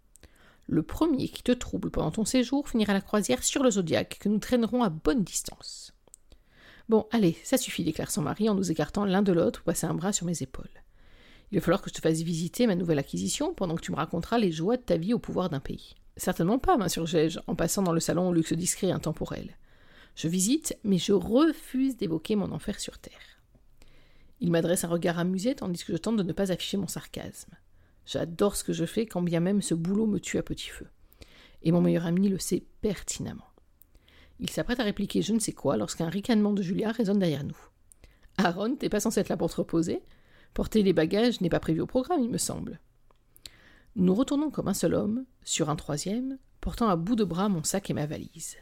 Le 0.67 0.83
premier 0.83 1.29
qui 1.29 1.43
te 1.43 1.53
trouble 1.53 1.89
pendant 1.89 2.11
ton 2.11 2.25
séjour 2.25 2.67
finira 2.67 2.93
la 2.93 3.01
croisière 3.01 3.41
sur 3.41 3.63
le 3.63 3.71
zodiaque, 3.71 4.17
que 4.19 4.27
nous 4.27 4.39
traînerons 4.39 4.83
à 4.83 4.89
bonne 4.89 5.23
distance. 5.23 5.93
Bon, 6.89 7.07
allez, 7.11 7.37
ça 7.43 7.57
suffit, 7.57 7.85
déclare 7.85 8.11
son 8.11 8.21
mari 8.21 8.49
en 8.49 8.55
nous 8.55 8.69
écartant 8.71 9.05
l'un 9.05 9.21
de 9.21 9.31
l'autre 9.31 9.59
pour 9.59 9.65
passer 9.65 9.87
un 9.87 9.93
bras 9.93 10.11
sur 10.11 10.25
mes 10.25 10.43
épaules. 10.43 10.69
Il 11.51 11.57
va 11.57 11.63
falloir 11.63 11.81
que 11.81 11.89
je 11.89 11.95
te 11.95 12.01
fasse 12.01 12.21
visiter 12.21 12.67
ma 12.67 12.75
nouvelle 12.75 12.99
acquisition 12.99 13.53
pendant 13.53 13.75
que 13.75 13.81
tu 13.81 13.91
me 13.91 13.97
raconteras 13.97 14.37
les 14.37 14.51
joies 14.51 14.75
de 14.75 14.81
ta 14.81 14.97
vie 14.97 15.13
au 15.13 15.19
pouvoir 15.19 15.49
d'un 15.49 15.61
pays. 15.61 15.95
Certainement 16.17 16.59
pas, 16.59 16.77
m'insurgai-je, 16.77 17.39
en 17.47 17.55
passant 17.55 17.83
dans 17.83 17.93
le 17.93 18.01
salon 18.01 18.27
au 18.27 18.33
luxe 18.33 18.53
discret 18.53 18.91
intemporel. 18.91 19.55
Je 20.15 20.27
visite, 20.27 20.77
mais 20.83 20.97
je 20.97 21.13
refuse 21.13 21.95
d'évoquer 21.95 22.35
mon 22.35 22.51
enfer 22.51 22.79
sur 22.79 22.97
terre. 22.97 23.39
Il 24.41 24.51
m'adresse 24.51 24.83
un 24.83 24.89
regard 24.89 25.19
amusé 25.19 25.55
tandis 25.55 25.83
que 25.83 25.93
je 25.93 25.97
tente 25.97 26.17
de 26.17 26.23
ne 26.23 26.33
pas 26.33 26.51
afficher 26.51 26.77
mon 26.77 26.87
sarcasme. 26.87 27.53
J'adore 28.07 28.55
ce 28.55 28.63
que 28.63 28.73
je 28.73 28.85
fais 28.85 29.05
quand 29.05 29.21
bien 29.21 29.41
même 29.41 29.61
ce 29.61 29.75
boulot 29.75 30.07
me 30.07 30.19
tue 30.19 30.37
à 30.37 30.43
petit 30.43 30.69
feu. 30.69 30.87
Et 31.61 31.73
mon 31.73 31.81
meilleur 31.81 32.05
ami 32.05 32.29
le 32.29 32.39
sait 32.39 32.63
pertinemment. 32.81 33.49
Il 34.39 34.49
s'apprête 34.49 34.79
à 34.79 34.83
répliquer 34.83 35.21
je 35.21 35.33
ne 35.33 35.39
sais 35.39 35.51
quoi 35.51 35.75
lorsqu'un 35.75 36.07
ricanement 36.07 36.53
de 36.53 36.61
Julia 36.61 36.91
résonne 36.91 37.19
derrière 37.19 37.43
nous. 37.43 37.57
Aaron, 38.37 38.75
t'es 38.75 38.87
pas 38.87 39.01
censé 39.01 39.19
être 39.19 39.29
là 39.29 39.37
pour 39.37 39.51
te 39.51 39.57
reposer 39.57 40.01
Porter 40.53 40.83
les 40.83 40.93
bagages 40.93 41.41
n'est 41.41 41.49
pas 41.49 41.59
prévu 41.59 41.81
au 41.81 41.85
programme, 41.85 42.23
il 42.23 42.29
me 42.29 42.37
semble. 42.37 42.79
Nous 43.95 44.15
retournons 44.15 44.51
comme 44.51 44.69
un 44.69 44.73
seul 44.73 44.93
homme, 44.93 45.25
sur 45.43 45.69
un 45.69 45.75
troisième, 45.75 46.37
portant 46.61 46.87
à 46.87 46.95
bout 46.95 47.15
de 47.15 47.25
bras 47.25 47.49
mon 47.49 47.63
sac 47.63 47.89
et 47.89 47.93
ma 47.93 48.05
valise. 48.05 48.55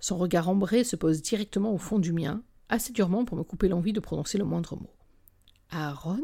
Son 0.00 0.16
regard 0.16 0.48
ambré 0.48 0.82
se 0.82 0.96
pose 0.96 1.20
directement 1.20 1.74
au 1.74 1.78
fond 1.78 1.98
du 1.98 2.12
mien, 2.12 2.42
assez 2.70 2.92
durement 2.92 3.24
pour 3.24 3.36
me 3.36 3.44
couper 3.44 3.68
l'envie 3.68 3.92
de 3.92 4.00
prononcer 4.00 4.38
le 4.38 4.44
moindre 4.44 4.76
mot. 4.76 4.94
Aaron? 5.70 6.22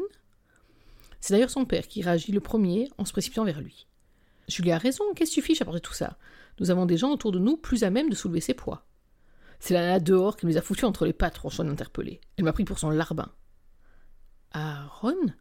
C'est 1.19 1.33
d'ailleurs 1.33 1.49
son 1.49 1.65
père 1.65 1.87
qui 1.87 2.01
réagit 2.01 2.31
le 2.31 2.39
premier 2.39 2.89
en 2.97 3.05
se 3.05 3.11
précipitant 3.11 3.43
vers 3.43 3.61
lui. 3.61 3.87
Julie 4.47 4.71
a 4.71 4.77
raison, 4.77 5.03
qu'est-ce 5.15 5.61
à 5.61 5.65
porter 5.65 5.81
tout 5.81 5.93
ça? 5.93 6.17
Nous 6.59 6.71
avons 6.71 6.85
des 6.85 6.97
gens 6.97 7.11
autour 7.11 7.31
de 7.31 7.39
nous 7.39 7.57
plus 7.57 7.83
à 7.83 7.89
même 7.89 8.09
de 8.09 8.15
soulever 8.15 8.41
ses 8.41 8.53
poids. 8.53 8.85
C'est 9.59 9.73
la 9.73 9.99
dehors 9.99 10.37
qui 10.37 10.45
nous 10.45 10.57
a 10.57 10.61
foutus 10.61 10.85
entre 10.85 11.05
les 11.05 11.13
pattes, 11.13 11.35
franchement 11.35 11.65
d'interpeller. 11.65 12.21
Elle 12.37 12.45
m'a 12.45 12.53
pris 12.53 12.63
pour 12.65 12.79
son 12.79 12.89
larbin. 12.89 13.31
Aaron? 14.51 15.33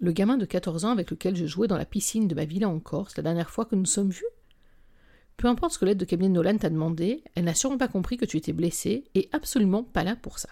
Le 0.00 0.12
gamin 0.12 0.36
de 0.36 0.44
14 0.44 0.84
ans 0.86 0.90
avec 0.90 1.10
lequel 1.10 1.36
je 1.36 1.46
jouais 1.46 1.68
dans 1.68 1.78
la 1.78 1.84
piscine 1.84 2.26
de 2.26 2.34
ma 2.34 2.44
villa 2.44 2.68
en 2.68 2.80
Corse 2.80 3.16
la 3.16 3.22
dernière 3.22 3.50
fois 3.50 3.64
que 3.64 3.76
nous 3.76 3.86
sommes 3.86 4.10
vus? 4.10 4.24
Peu 5.36 5.46
importe 5.48 5.72
ce 5.72 5.78
que 5.78 5.84
l'aide 5.84 5.98
de 5.98 6.04
cabinet 6.04 6.28
Nolan 6.28 6.58
t'a 6.58 6.70
demandé, 6.70 7.22
elle 7.34 7.44
n'a 7.44 7.54
sûrement 7.54 7.78
pas 7.78 7.88
compris 7.88 8.16
que 8.16 8.24
tu 8.24 8.36
étais 8.36 8.52
blessé 8.52 9.04
et 9.14 9.28
absolument 9.32 9.82
pas 9.84 10.04
là 10.04 10.16
pour 10.16 10.38
ça. 10.38 10.48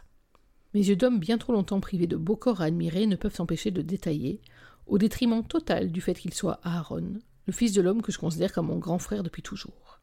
Mes 0.75 0.89
yeux 0.89 0.97
d'homme 0.97 1.19
bien 1.19 1.39
trop 1.39 1.53
longtemps 1.53 1.81
privés 1.81 2.07
de 2.07 2.17
beaux 2.17 2.37
corps 2.37 2.63
à 2.63 2.65
admirer 2.65 3.07
ne 3.07 3.17
peuvent 3.17 3.35
s'empêcher 3.35 3.71
de 3.71 3.83
détailler, 3.83 4.41
au 4.87 4.99
détriment 4.99 5.45
total 5.45 5.93
du 5.93 6.01
fait 6.01 6.15
qu'il 6.15 6.33
soit 6.33 6.61
Aaron, 6.63 7.19
le 7.47 7.53
fils 7.53 7.73
de 7.73 7.83
l'homme 7.83 8.03
que 8.03 8.13
je 8.13 8.19
considère 8.19 8.53
comme 8.53 8.69
mon 8.69 8.79
grand 8.79 8.99
frère 8.99 9.23
depuis 9.23 9.43
toujours. 9.43 10.01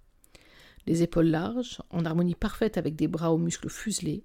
Les 0.86 1.04
épaules 1.04 1.28
larges, 1.28 1.82
en 1.90 2.06
harmonie 2.06 2.36
parfaite 2.36 2.78
avec 2.78 2.96
des 2.96 3.08
bras 3.08 3.34
aux 3.34 3.38
muscles 3.38 3.70
fuselés, 3.70 4.24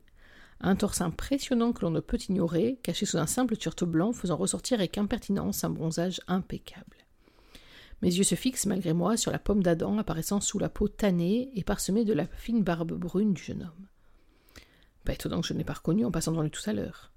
un 0.60 0.76
torse 0.76 1.00
impressionnant 1.00 1.72
que 1.72 1.82
l'on 1.82 1.90
ne 1.90 2.00
peut 2.00 2.18
ignorer, 2.28 2.78
caché 2.82 3.06
sous 3.06 3.18
un 3.18 3.26
simple 3.26 3.56
turte 3.56 3.84
blanc 3.84 4.12
faisant 4.12 4.36
ressortir 4.36 4.78
avec 4.78 4.98
impertinence 4.98 5.64
un 5.64 5.70
bronzage 5.70 6.20
impeccable. 6.28 6.96
Mes 8.02 8.14
yeux 8.14 8.24
se 8.24 8.34
fixent 8.34 8.66
malgré 8.66 8.92
moi 8.92 9.16
sur 9.16 9.30
la 9.30 9.38
pomme 9.38 9.62
d'Adam 9.62 9.98
apparaissant 9.98 10.40
sous 10.40 10.58
la 10.58 10.68
peau 10.68 10.88
tannée 10.88 11.50
et 11.54 11.64
parsemée 11.64 12.04
de 12.04 12.12
la 12.12 12.26
fine 12.26 12.62
barbe 12.62 12.92
brune 12.92 13.32
du 13.32 13.42
jeune 13.42 13.62
homme. 13.62 13.88
Pas 15.04 15.12
étonnant 15.12 15.40
que 15.40 15.46
je 15.46 15.54
n'ai 15.54 15.64
pas 15.64 15.74
reconnu 15.74 16.04
en 16.04 16.10
passant 16.10 16.32
devant 16.32 16.42
lui 16.42 16.50
tout 16.50 16.68
à 16.68 16.72
l'heure. 16.72 17.12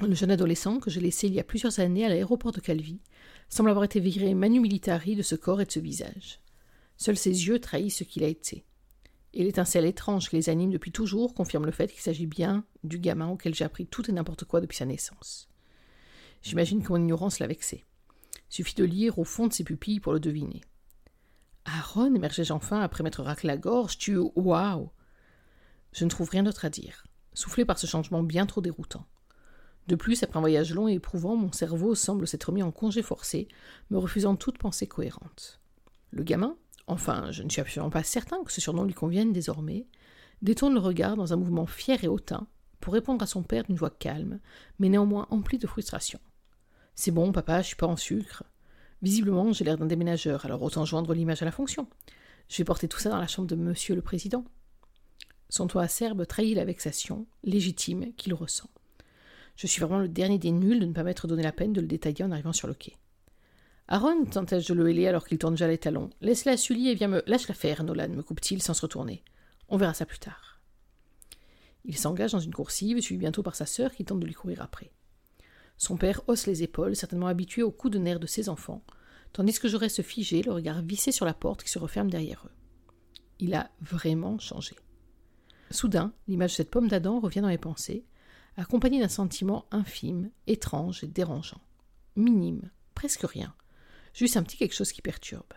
Le 0.00 0.14
jeune 0.14 0.30
adolescent 0.30 0.78
que 0.78 0.90
j'ai 0.90 1.00
laissé 1.00 1.26
il 1.26 1.34
y 1.34 1.40
a 1.40 1.44
plusieurs 1.44 1.80
années 1.80 2.04
à 2.04 2.10
l'aéroport 2.10 2.52
de 2.52 2.60
Calvi 2.60 3.00
semble 3.48 3.70
avoir 3.70 3.84
été 3.84 3.98
viré 3.98 4.34
manu 4.34 4.60
militari 4.60 5.16
de 5.16 5.22
ce 5.22 5.34
corps 5.34 5.60
et 5.60 5.64
de 5.64 5.72
ce 5.72 5.80
visage. 5.80 6.40
Seuls 6.98 7.16
ses 7.16 7.46
yeux 7.46 7.60
trahissent 7.60 7.96
ce 7.96 8.04
qu'il 8.04 8.24
a 8.24 8.28
été. 8.28 8.64
Et 9.32 9.42
l'étincelle 9.42 9.86
étrange 9.86 10.28
qui 10.28 10.36
les 10.36 10.48
anime 10.48 10.70
depuis 10.70 10.92
toujours 10.92 11.34
confirme 11.34 11.66
le 11.66 11.72
fait 11.72 11.90
qu'il 11.90 12.00
s'agit 12.00 12.26
bien 12.26 12.64
du 12.84 12.98
gamin 12.98 13.28
auquel 13.28 13.54
j'ai 13.54 13.64
appris 13.64 13.86
tout 13.86 14.08
et 14.10 14.12
n'importe 14.12 14.44
quoi 14.44 14.60
depuis 14.60 14.76
sa 14.76 14.86
naissance. 14.86 15.48
J'imagine 16.42 16.82
que 16.82 16.92
mon 16.92 17.00
ignorance 17.00 17.38
l'a 17.38 17.46
vexé. 17.46 17.84
Suffit 18.48 18.74
de 18.74 18.84
lire 18.84 19.18
au 19.18 19.24
fond 19.24 19.46
de 19.46 19.52
ses 19.52 19.64
pupilles 19.64 20.00
pour 20.00 20.12
le 20.12 20.20
deviner. 20.20 20.60
Aaron, 21.64 22.14
émergeai-je 22.14 22.52
enfin 22.52 22.80
après 22.80 23.02
m'être 23.02 23.22
raclé 23.22 23.48
la 23.48 23.56
gorge, 23.56 23.98
tu. 23.98 24.16
Waouh 24.16 24.90
Je 25.92 26.04
ne 26.04 26.10
trouve 26.10 26.30
rien 26.30 26.44
d'autre 26.44 26.64
à 26.64 26.70
dire, 26.70 27.05
soufflé 27.36 27.64
par 27.64 27.78
ce 27.78 27.86
changement 27.86 28.22
bien 28.22 28.46
trop 28.46 28.60
déroutant. 28.60 29.04
De 29.86 29.94
plus, 29.94 30.22
après 30.24 30.38
un 30.38 30.40
voyage 30.40 30.74
long 30.74 30.88
et 30.88 30.94
éprouvant, 30.94 31.36
mon 31.36 31.52
cerveau 31.52 31.94
semble 31.94 32.26
s'être 32.26 32.50
mis 32.50 32.62
en 32.62 32.72
congé 32.72 33.02
forcé, 33.02 33.46
me 33.90 33.98
refusant 33.98 34.34
toute 34.34 34.58
pensée 34.58 34.88
cohérente. 34.88 35.60
Le 36.10 36.24
gamin, 36.24 36.56
enfin, 36.88 37.30
je 37.30 37.44
ne 37.44 37.50
suis 37.50 37.60
absolument 37.60 37.90
pas 37.90 38.02
certain 38.02 38.42
que 38.42 38.50
ce 38.50 38.60
surnom 38.60 38.84
lui 38.84 38.94
convienne 38.94 39.32
désormais, 39.32 39.86
détourne 40.42 40.74
le 40.74 40.80
regard 40.80 41.16
dans 41.16 41.32
un 41.32 41.36
mouvement 41.36 41.66
fier 41.66 42.02
et 42.02 42.08
hautain 42.08 42.46
pour 42.80 42.94
répondre 42.94 43.22
à 43.22 43.26
son 43.26 43.42
père 43.42 43.64
d'une 43.64 43.76
voix 43.76 43.90
calme, 43.90 44.40
mais 44.78 44.88
néanmoins 44.88 45.28
emplie 45.30 45.58
de 45.58 45.66
frustration. 45.66 46.18
C'est 46.94 47.10
bon, 47.10 47.30
papa, 47.30 47.60
je 47.60 47.68
suis 47.68 47.76
pas 47.76 47.86
en 47.86 47.96
sucre. 47.96 48.44
Visiblement, 49.02 49.52
j'ai 49.52 49.64
l'air 49.64 49.76
d'un 49.76 49.86
déménageur, 49.86 50.46
alors 50.46 50.62
autant 50.62 50.86
joindre 50.86 51.12
l'image 51.12 51.42
à 51.42 51.44
la 51.44 51.52
fonction. 51.52 51.86
Je 52.48 52.56
vais 52.56 52.64
porter 52.64 52.88
tout 52.88 52.98
ça 52.98 53.10
dans 53.10 53.18
la 53.18 53.26
chambre 53.26 53.48
de 53.48 53.56
monsieur 53.56 53.94
le 53.94 54.02
président. 54.02 54.44
Son 55.48 55.66
toit 55.66 55.82
acerbe 55.82 56.26
trahit 56.26 56.56
la 56.56 56.64
vexation, 56.64 57.26
légitime, 57.44 58.12
qu'il 58.14 58.34
ressent. 58.34 58.70
Je 59.56 59.66
suis 59.66 59.80
vraiment 59.80 60.00
le 60.00 60.08
dernier 60.08 60.38
des 60.38 60.52
nuls 60.52 60.80
de 60.80 60.86
ne 60.86 60.92
pas 60.92 61.02
m'être 61.02 61.26
donné 61.26 61.42
la 61.42 61.52
peine 61.52 61.72
de 61.72 61.80
le 61.80 61.86
détailler 61.86 62.24
en 62.24 62.30
arrivant 62.30 62.52
sur 62.52 62.68
le 62.68 62.74
quai. 62.74 62.96
Aaron, 63.88 64.24
tentai-je 64.24 64.72
de 64.72 64.78
le 64.78 64.90
héler 64.90 65.06
alors 65.06 65.26
qu'il 65.26 65.38
tourne 65.38 65.54
déjà 65.54 65.68
les 65.68 65.78
talons? 65.78 66.10
Laisse-la 66.20 66.56
Sully 66.56 66.88
et 66.88 66.94
viens 66.94 67.08
me. 67.08 67.22
Lâche 67.26 67.48
la 67.48 67.54
faire, 67.54 67.84
Nolan, 67.84 68.08
me 68.08 68.22
coupe-t-il 68.22 68.60
sans 68.60 68.74
se 68.74 68.82
retourner. 68.82 69.22
On 69.68 69.76
verra 69.76 69.94
ça 69.94 70.06
plus 70.06 70.18
tard. 70.18 70.60
Il 71.84 71.96
s'engage 71.96 72.32
dans 72.32 72.40
une 72.40 72.52
coursive, 72.52 73.00
suivi 73.00 73.20
bientôt 73.20 73.44
par 73.44 73.54
sa 73.54 73.64
sœur 73.64 73.92
qui 73.92 74.04
tente 74.04 74.18
de 74.18 74.26
lui 74.26 74.34
courir 74.34 74.60
après. 74.60 74.90
Son 75.78 75.96
père 75.96 76.22
hausse 76.26 76.46
les 76.46 76.64
épaules, 76.64 76.96
certainement 76.96 77.28
habitué 77.28 77.62
aux 77.62 77.70
coups 77.70 77.92
de 77.92 77.98
nerfs 77.98 78.18
de 78.18 78.26
ses 78.26 78.48
enfants, 78.48 78.82
tandis 79.32 79.58
que 79.58 79.68
je 79.68 79.76
reste 79.76 80.02
figé, 80.02 80.42
le 80.42 80.52
regard 80.52 80.82
vissé 80.82 81.12
sur 81.12 81.24
la 81.26 81.34
porte 81.34 81.62
qui 81.62 81.70
se 81.70 81.78
referme 81.78 82.10
derrière 82.10 82.44
eux. 82.46 82.54
Il 83.38 83.54
a 83.54 83.70
vraiment 83.80 84.38
changé. 84.38 84.74
Soudain, 85.70 86.12
l'image 86.28 86.52
de 86.52 86.56
cette 86.56 86.70
pomme 86.70 86.88
d'Adam 86.88 87.20
revient 87.20 87.40
dans 87.40 87.48
mes 87.48 87.58
pensées, 87.58 88.04
accompagné 88.56 89.00
d'un 89.00 89.08
sentiment 89.08 89.66
infime, 89.70 90.30
étrange 90.46 91.04
et 91.04 91.08
dérangeant. 91.08 91.60
Minime, 92.14 92.70
presque 92.94 93.22
rien. 93.22 93.54
Juste 94.14 94.36
un 94.36 94.42
petit 94.42 94.56
quelque 94.56 94.74
chose 94.74 94.92
qui 94.92 95.02
perturbe. 95.02 95.52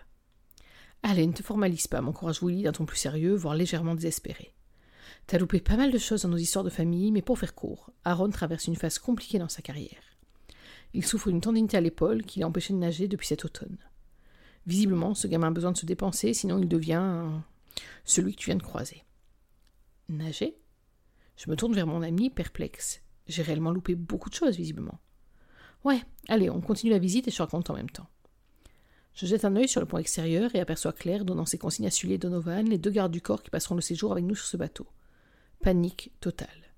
Allez, 1.04 1.26
ne 1.26 1.32
te 1.32 1.44
formalise 1.44 1.88
pas, 1.88 2.02
m'encourage 2.02 2.44
Willy 2.44 2.64
d'un 2.64 2.74
ton 2.74 2.86
plus 2.86 2.98
sérieux, 2.98 3.36
voire 3.36 3.56
légèrement 3.56 3.96
désespéré. 3.96 4.54
T'as 5.28 5.38
loupé 5.38 5.62
pas 5.62 5.78
mal 5.78 5.92
de 5.92 5.98
choses 5.98 6.24
dans 6.24 6.30
nos 6.30 6.38
histoires 6.38 6.66
de 6.66 6.70
famille, 6.70 7.12
mais 7.12 7.22
pour 7.22 7.40
faire 7.40 7.56
court, 7.56 7.92
Aaron 8.04 8.32
traverse 8.32 8.68
une 8.68 8.76
phase 8.76 9.00
compliquée 9.00 9.40
dans 9.40 9.48
sa 9.48 9.62
carrière. 9.62 10.02
Il 10.94 11.06
souffre 11.06 11.30
d'une 11.30 11.40
tendinité 11.40 11.78
à 11.78 11.82
l'épaule 11.82 12.24
qui 12.24 12.40
l'a 12.40 12.48
empêché 12.48 12.74
de 12.74 12.80
nager 12.80 13.08
depuis 13.08 13.28
cet 13.28 13.46
automne. 13.46 13.78
Visiblement, 14.66 15.14
ce 15.14 15.28
gamin 15.28 15.48
a 15.48 15.52
besoin 15.52 15.72
de 15.72 15.78
se 15.78 15.86
dépenser, 15.86 16.34
sinon 16.34 16.58
il 16.58 16.68
devient 16.68 17.24
celui 18.04 18.34
que 18.34 18.40
tu 18.40 18.48
viens 18.48 18.58
de 18.58 18.64
croiser. 18.64 19.04
Nager 20.10 20.60
je 21.40 21.50
me 21.50 21.56
tourne 21.56 21.74
vers 21.74 21.88
mon 21.88 22.02
ami, 22.02 22.30
perplexe. 22.30 23.02
J'ai 23.26 23.44
réellement 23.44 23.72
loupé 23.72 23.96
beaucoup 23.96 24.30
de 24.30 24.36
choses, 24.36 24.58
visiblement. 24.58 25.00
Ouais, 25.86 26.02
allez, 26.28 26.50
on 26.50 26.60
continue 26.60 26.92
la 26.92 27.00
visite 27.00 27.30
et 27.30 27.32
je 27.32 27.42
raconte 27.42 27.70
en 27.70 27.76
même 27.76 27.90
temps. 27.90 28.10
Je 29.14 29.26
jette 29.26 29.46
un 29.46 29.56
œil 29.56 29.70
sur 29.70 29.80
le 29.80 29.88
pont 29.88 30.00
extérieur 30.00 30.54
et 30.54 30.60
aperçois 30.60 30.92
Claire 30.92 31.24
donnant 31.24 31.46
ses 31.46 31.58
consignes 31.58 31.88
à 31.88 31.92
Sully 31.92 32.16
et 32.16 32.18
Donovan, 32.18 32.68
les 32.68 32.78
deux 32.78 32.92
gardes 32.92 33.14
du 33.14 33.22
corps 33.22 33.42
qui 33.42 33.50
passeront 33.50 33.76
le 33.76 33.82
séjour 33.82 34.12
avec 34.12 34.26
nous 34.26 34.36
sur 34.36 34.48
ce 34.48 34.58
bateau. 34.58 34.86
Panique 35.62 36.12
totale. 36.20 36.74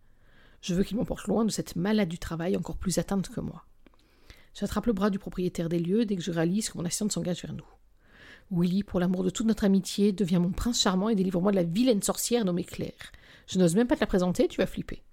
Je 0.61 0.75
veux 0.75 0.83
qu'ils 0.83 0.97
m'emportent 0.97 1.27
loin 1.27 1.43
de 1.43 1.49
cette 1.49 1.75
malade 1.75 2.09
du 2.09 2.19
travail 2.19 2.55
encore 2.55 2.77
plus 2.77 2.99
atteinte 2.99 3.29
que 3.29 3.41
moi. 3.41 3.65
J'attrape 4.53 4.85
le 4.85 4.93
bras 4.93 5.09
du 5.09 5.17
propriétaire 5.17 5.69
des 5.69 5.79
lieux 5.79 6.05
dès 6.05 6.17
que 6.17 6.21
je 6.21 6.31
réalise 6.31 6.69
que 6.69 6.77
mon 6.77 6.85
assistante 6.85 7.13
s'engage 7.13 7.41
vers 7.41 7.53
nous. 7.53 7.65
Willy, 8.51 8.83
pour 8.83 8.99
l'amour 8.99 9.23
de 9.23 9.31
toute 9.31 9.47
notre 9.47 9.63
amitié, 9.63 10.11
devient 10.11 10.39
mon 10.39 10.51
prince 10.51 10.81
charmant 10.81 11.09
et 11.09 11.15
délivre-moi 11.15 11.51
de 11.51 11.55
la 11.55 11.63
vilaine 11.63 12.03
sorcière 12.03 12.45
nommée 12.45 12.63
Claire. 12.63 13.11
Je 13.47 13.59
n'ose 13.59 13.75
même 13.75 13.87
pas 13.87 13.95
te 13.95 14.01
la 14.01 14.07
présenter, 14.07 14.47
tu 14.47 14.57
vas 14.57 14.67
flipper. 14.67 15.03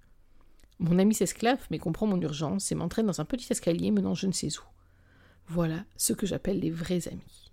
Mon 0.79 0.99
ami 0.99 1.15
s'esclave, 1.15 1.67
mais 1.71 1.79
comprend 1.79 2.07
mon 2.07 2.21
urgence 2.21 2.71
et 2.71 2.75
m'entraîne 2.75 3.07
dans 3.07 3.21
un 3.21 3.25
petit 3.25 3.51
escalier 3.51 3.91
menant 3.91 4.15
je 4.15 4.27
ne 4.27 4.33
sais 4.33 4.59
où. 4.59 4.63
Voilà 5.49 5.85
ce 5.97 6.13
que 6.13 6.27
j'appelle 6.27 6.61
les 6.61 6.71
vrais 6.71 7.09
amis. 7.09 7.48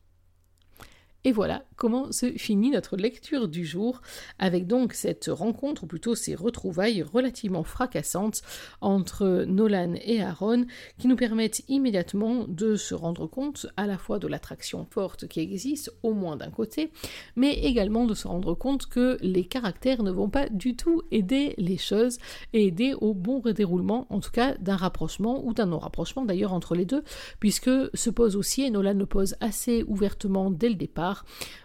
Et 1.26 1.32
voilà 1.32 1.64
comment 1.76 2.12
se 2.12 2.32
finit 2.34 2.70
notre 2.70 2.96
lecture 2.96 3.48
du 3.48 3.66
jour, 3.66 4.02
avec 4.38 4.68
donc 4.68 4.94
cette 4.94 5.26
rencontre, 5.28 5.84
ou 5.84 5.88
plutôt 5.88 6.14
ces 6.14 6.36
retrouvailles 6.36 7.02
relativement 7.02 7.64
fracassantes 7.64 8.44
entre 8.80 9.44
Nolan 9.48 9.96
et 9.96 10.22
Aaron, 10.22 10.66
qui 11.00 11.08
nous 11.08 11.16
permettent 11.16 11.64
immédiatement 11.68 12.46
de 12.48 12.76
se 12.76 12.94
rendre 12.94 13.26
compte 13.26 13.66
à 13.76 13.88
la 13.88 13.98
fois 13.98 14.20
de 14.20 14.28
l'attraction 14.28 14.86
forte 14.90 15.28
qui 15.28 15.40
existe, 15.40 15.92
au 16.04 16.14
moins 16.14 16.38
d'un 16.38 16.52
côté, 16.52 16.92
mais 17.36 17.54
également 17.54 18.06
de 18.06 18.14
se 18.14 18.28
rendre 18.28 18.54
compte 18.54 18.86
que 18.86 19.18
les 19.22 19.46
caractères 19.46 20.04
ne 20.04 20.12
vont 20.12 20.30
pas 20.30 20.48
du 20.50 20.76
tout 20.76 21.02
aider 21.10 21.56
les 21.58 21.78
choses 21.78 22.20
et 22.54 22.68
aider 22.68 22.94
au 23.02 23.16
bon 23.16 23.40
redéroulement, 23.40 24.06
en 24.12 24.20
tout 24.20 24.32
cas 24.32 24.56
d'un 24.60 24.78
rapprochement 24.78 25.44
ou 25.44 25.56
d'un 25.56 25.66
non-rapprochement 25.66 26.24
d'ailleurs 26.24 26.54
entre 26.54 26.76
les 26.76 26.86
deux, 26.86 27.04
puisque 27.40 27.72
se 27.96 28.10
pose 28.12 28.36
aussi, 28.36 28.62
et 28.62 28.70
Nolan 28.70 28.94
le 28.94 29.08
pose 29.08 29.36
assez 29.40 29.84
ouvertement 29.88 30.52
dès 30.52 30.70
le 30.70 30.76
départ, 30.76 31.15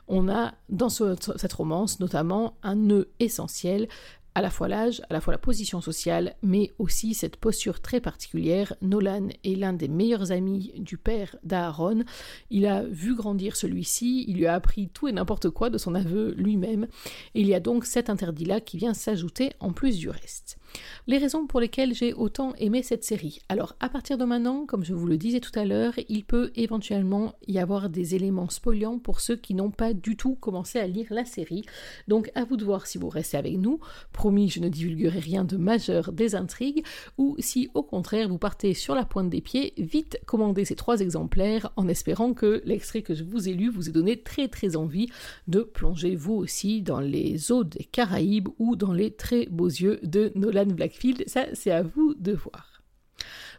on 0.09 0.29
a 0.29 0.55
dans 0.69 0.89
cette 0.89 1.53
romance 1.53 2.01
notamment 2.01 2.55
un 2.63 2.75
nœud 2.75 3.11
essentiel 3.19 3.89
à 4.35 4.43
la 4.43 4.51
fois 4.51 4.69
l'âge, 4.69 5.03
à 5.11 5.13
la 5.13 5.21
fois 5.21 5.33
la 5.33 5.39
position 5.39 5.81
sociale, 5.81 6.37
mais 6.43 6.73
aussi 6.79 7.15
cette 7.15 7.37
posture 7.37 7.81
très 7.81 8.01
particulière. 8.01 8.75
Nolan 8.81 9.29
est 9.45 9.57
l'un 9.57 9.73
des 9.73 9.89
meilleurs 9.89 10.31
amis 10.31 10.73
du 10.77 10.97
père 10.97 11.37
d'Aaron. 11.43 12.05
Il 12.51 12.67
a 12.67 12.85
vu 12.85 13.15
grandir 13.15 13.57
celui-ci, 13.57 14.25
il 14.29 14.37
lui 14.37 14.47
a 14.47 14.55
appris 14.55 14.89
tout 14.89 15.09
et 15.09 15.13
n'importe 15.13 15.51
quoi 15.51 15.69
de 15.69 15.79
son 15.79 15.95
aveu 15.95 16.33
lui-même, 16.37 16.87
il 17.35 17.47
y 17.47 17.55
a 17.55 17.61
donc 17.61 17.85
cet 17.85 18.09
interdit-là 18.09 18.61
qui 18.61 18.77
vient 18.77 18.95
s'ajouter 18.95 19.53
en 19.59 19.73
plus 19.73 19.99
du 19.99 20.09
reste. 20.09 20.60
Les 21.07 21.19
raisons 21.19 21.47
pour 21.47 21.61
lesquelles 21.61 21.95
j'ai 21.95 22.13
autant 22.13 22.55
aimé 22.59 22.83
cette 22.83 23.05
série. 23.05 23.41
Alors, 23.49 23.75
à 23.81 23.89
partir 23.89 24.19
de 24.19 24.25
maintenant, 24.25 24.67
comme 24.67 24.85
je 24.85 24.95
vous 24.95 25.07
le 25.07 25.17
disais 25.17 25.41
tout 25.41 25.57
à 25.59 25.65
l'heure, 25.65 25.95
il 26.09 26.25
peut 26.25 26.51
éventuellement 26.55 27.35
y 27.47 27.59
avoir 27.59 27.89
des 27.89 28.15
éléments 28.15 28.51
spoilants 28.51 28.99
pour 28.99 29.21
ceux 29.21 29.37
qui 29.37 29.55
n'ont 29.55 29.71
pas 29.71 29.93
du 29.93 30.17
tout 30.17 30.35
commencé 30.35 30.79
à 30.79 30.87
lire 30.87 31.09
la 31.11 31.25
série. 31.25 31.65
Donc, 32.09 32.31
à 32.35 32.45
vous 32.45 32.57
de 32.57 32.65
voir 32.65 32.87
si 32.87 32.99
vous 32.99 33.09
restez 33.09 33.37
avec 33.37 33.59
nous. 33.59 33.81
Promis, 34.13 34.49
je 34.49 34.61
ne 34.61 34.69
divulguerai 34.69 35.19
rien 35.19 35.45
de 35.45 35.57
majeur 35.57 36.13
des 36.13 36.35
intrigues, 36.35 36.85
ou 37.19 37.37
si 37.39 37.71
au 37.75 37.83
contraire 37.83 38.29
vous 38.29 38.39
partez 38.39 38.75
sur 38.75 38.95
la 38.95 39.05
pointe 39.05 39.31
des 39.31 39.41
pieds, 39.41 39.75
vite 39.79 40.21
commandez 40.27 40.65
ces 40.65 40.77
trois 40.77 41.01
exemplaires 41.01 41.73
en 41.77 41.89
espérant 41.89 42.35
que 42.35 42.63
l'extrait 42.65 43.03
que 43.03 43.15
je 43.15 43.25
vous 43.25 43.49
ai 43.49 43.55
lu 43.55 43.69
vous 43.71 43.89
ait 43.89 43.93
donné 43.93 44.21
très 44.21 44.49
très 44.49 44.77
envie 44.77 45.09
de 45.49 45.61
plonger 45.61 46.17
vous 46.17 46.35
aussi 46.35 46.83
dans 46.83 47.01
les 47.01 47.53
eaux 47.53 47.65
des 47.65 47.85
Caraïbes 47.85 48.49
ou 48.59 48.77
dans 48.77 48.93
les 48.93 49.11
très 49.11 49.47
beaux 49.47 49.67
yeux 49.67 50.01
de 50.03 50.33
Blackfield. 50.69 51.25
Ça, 51.27 51.47
c'est 51.55 51.71
à 51.71 51.83
vous 51.83 52.15
de 52.15 52.33
voir. 52.33 52.83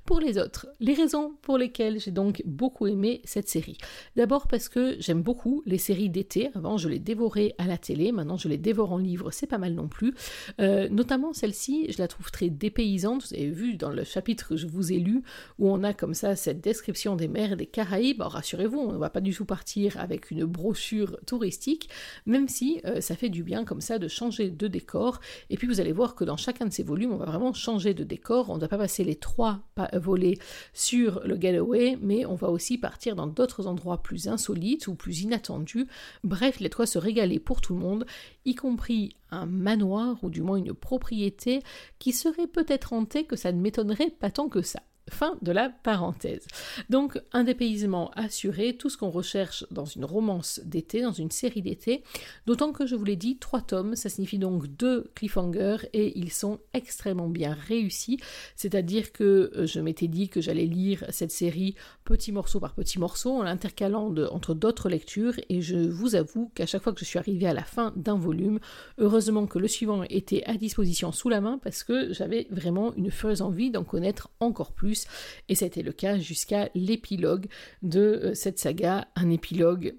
Pour 0.05 0.19
les 0.19 0.37
autres, 0.37 0.67
les 0.79 0.93
raisons 0.93 1.35
pour 1.41 1.57
lesquelles 1.57 1.99
j'ai 1.99 2.11
donc 2.11 2.41
beaucoup 2.45 2.87
aimé 2.87 3.21
cette 3.23 3.47
série. 3.47 3.77
D'abord 4.15 4.47
parce 4.47 4.67
que 4.67 4.95
j'aime 4.99 5.21
beaucoup 5.21 5.61
les 5.65 5.77
séries 5.77 6.09
d'été. 6.09 6.49
Avant, 6.55 6.77
je 6.77 6.89
les 6.89 6.99
dévorais 6.99 7.53
à 7.57 7.67
la 7.67 7.77
télé. 7.77 8.11
Maintenant, 8.11 8.37
je 8.37 8.49
les 8.49 8.57
dévore 8.57 8.91
en 8.93 8.97
livre. 8.97 9.31
C'est 9.31 9.47
pas 9.47 9.59
mal 9.59 9.73
non 9.73 9.87
plus. 9.87 10.13
Euh, 10.59 10.89
notamment 10.89 11.33
celle-ci, 11.33 11.91
je 11.91 11.99
la 11.99 12.07
trouve 12.07 12.31
très 12.31 12.49
dépaysante. 12.49 13.27
Vous 13.27 13.33
avez 13.35 13.51
vu 13.51 13.77
dans 13.77 13.89
le 13.89 14.03
chapitre 14.03 14.49
que 14.49 14.57
je 14.57 14.67
vous 14.67 14.91
ai 14.91 14.97
lu 14.97 15.21
où 15.59 15.69
on 15.69 15.83
a 15.83 15.93
comme 15.93 16.13
ça 16.13 16.35
cette 16.35 16.61
description 16.61 17.15
des 17.15 17.27
mers 17.27 17.55
des 17.55 17.67
Caraïbes. 17.67 18.21
rassurez-vous, 18.21 18.79
on 18.79 18.93
ne 18.93 18.97
va 18.97 19.09
pas 19.09 19.21
du 19.21 19.33
tout 19.33 19.45
partir 19.45 19.99
avec 19.99 20.31
une 20.31 20.45
brochure 20.45 21.19
touristique, 21.27 21.89
même 22.25 22.47
si 22.47 22.81
euh, 22.85 23.01
ça 23.01 23.15
fait 23.15 23.29
du 23.29 23.43
bien 23.43 23.65
comme 23.65 23.81
ça 23.81 23.99
de 23.99 24.07
changer 24.07 24.49
de 24.49 24.67
décor. 24.67 25.19
Et 25.49 25.57
puis 25.57 25.67
vous 25.67 25.79
allez 25.79 25.91
voir 25.91 26.15
que 26.15 26.23
dans 26.23 26.37
chacun 26.37 26.65
de 26.65 26.73
ces 26.73 26.83
volumes, 26.83 27.13
on 27.13 27.17
va 27.17 27.25
vraiment 27.25 27.53
changer 27.53 27.93
de 27.93 28.03
décor. 28.03 28.49
On 28.49 28.55
ne 28.55 28.59
doit 28.59 28.67
pas 28.67 28.77
passer 28.77 29.03
les 29.03 29.15
trois 29.15 29.61
voler 29.99 30.37
sur 30.73 31.21
le 31.25 31.35
Galloway, 31.37 31.97
mais 32.01 32.25
on 32.25 32.35
va 32.35 32.49
aussi 32.49 32.77
partir 32.77 33.15
dans 33.15 33.27
d'autres 33.27 33.67
endroits 33.67 34.01
plus 34.01 34.27
insolites 34.27 34.87
ou 34.87 34.95
plus 34.95 35.21
inattendus. 35.21 35.87
Bref, 36.23 36.59
les 36.59 36.69
toits 36.69 36.85
se 36.85 36.97
régaler 36.99 37.39
pour 37.39 37.61
tout 37.61 37.73
le 37.73 37.79
monde, 37.79 38.05
y 38.45 38.55
compris 38.55 39.15
un 39.31 39.45
manoir 39.45 40.23
ou 40.23 40.29
du 40.29 40.41
moins 40.41 40.57
une 40.57 40.73
propriété 40.73 41.61
qui 41.99 42.11
serait 42.11 42.47
peut-être 42.47 42.93
hantée 42.93 43.25
que 43.25 43.35
ça 43.35 43.51
ne 43.51 43.61
m'étonnerait 43.61 44.11
pas 44.11 44.31
tant 44.31 44.49
que 44.49 44.61
ça. 44.61 44.81
Fin 45.11 45.37
de 45.41 45.51
la 45.51 45.69
parenthèse. 45.69 46.47
Donc 46.89 47.21
un 47.33 47.43
dépaysement 47.43 48.11
assuré, 48.15 48.75
tout 48.77 48.89
ce 48.89 48.97
qu'on 48.97 49.09
recherche 49.09 49.65
dans 49.69 49.85
une 49.85 50.05
romance 50.05 50.61
d'été, 50.63 51.01
dans 51.01 51.11
une 51.11 51.31
série 51.31 51.61
d'été, 51.61 52.03
d'autant 52.45 52.71
que 52.71 52.85
je 52.85 52.95
vous 52.95 53.03
l'ai 53.03 53.17
dit, 53.17 53.37
trois 53.37 53.61
tomes, 53.61 53.95
ça 53.95 54.09
signifie 54.09 54.39
donc 54.39 54.67
deux 54.67 55.11
cliffhangers 55.13 55.89
et 55.93 56.17
ils 56.17 56.31
sont 56.31 56.59
extrêmement 56.73 57.27
bien 57.27 57.53
réussis, 57.67 58.19
c'est-à-dire 58.55 59.11
que 59.11 59.51
euh, 59.55 59.65
je 59.65 59.79
m'étais 59.79 60.07
dit 60.07 60.29
que 60.29 60.41
j'allais 60.41 60.65
lire 60.65 61.05
cette 61.09 61.31
série 61.31 61.75
petit 62.05 62.31
morceau 62.31 62.59
par 62.59 62.73
petit 62.73 62.99
morceau 62.99 63.31
en 63.37 63.43
l'intercalant 63.43 64.13
entre 64.31 64.53
d'autres 64.53 64.89
lectures. 64.89 65.33
Et 65.49 65.61
je 65.61 65.75
vous 65.75 66.15
avoue 66.15 66.51
qu'à 66.55 66.65
chaque 66.65 66.81
fois 66.81 66.93
que 66.93 66.99
je 66.99 67.05
suis 67.05 67.19
arrivée 67.19 67.47
à 67.47 67.53
la 67.53 67.63
fin 67.63 67.93
d'un 67.95 68.15
volume, 68.15 68.59
heureusement 68.97 69.45
que 69.45 69.59
le 69.59 69.67
suivant 69.67 70.03
était 70.03 70.43
à 70.45 70.55
disposition 70.55 71.11
sous 71.11 71.29
la 71.29 71.41
main 71.41 71.59
parce 71.61 71.83
que 71.83 72.13
j'avais 72.13 72.47
vraiment 72.49 72.93
une 72.95 73.11
furieuse 73.11 73.41
envie 73.41 73.71
d'en 73.71 73.83
connaître 73.83 74.29
encore 74.39 74.71
plus 74.71 75.00
et 75.49 75.53
été 75.63 75.83
le 75.83 75.91
cas 75.91 76.17
jusqu'à 76.17 76.69
l'épilogue 76.75 77.47
de 77.81 77.99
euh, 77.99 78.33
cette 78.33 78.59
saga, 78.59 79.07
un 79.15 79.29
épilogue 79.29 79.95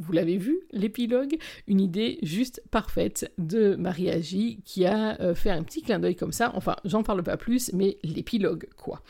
vous 0.00 0.12
l'avez 0.12 0.38
vu, 0.38 0.60
l'épilogue, 0.72 1.36
une 1.66 1.80
idée 1.80 2.18
juste 2.22 2.62
parfaite 2.70 3.30
de 3.38 3.74
Marie 3.74 4.10
Agi 4.10 4.62
qui 4.64 4.86
a 4.86 5.20
euh, 5.20 5.34
fait 5.34 5.50
un 5.50 5.62
petit 5.62 5.82
clin 5.82 5.98
d'œil 5.98 6.16
comme 6.16 6.32
ça. 6.32 6.52
Enfin, 6.54 6.76
j'en 6.84 7.02
parle 7.02 7.22
pas 7.22 7.36
plus, 7.36 7.70
mais 7.74 7.98
l'épilogue, 8.02 8.66
quoi. 8.76 9.02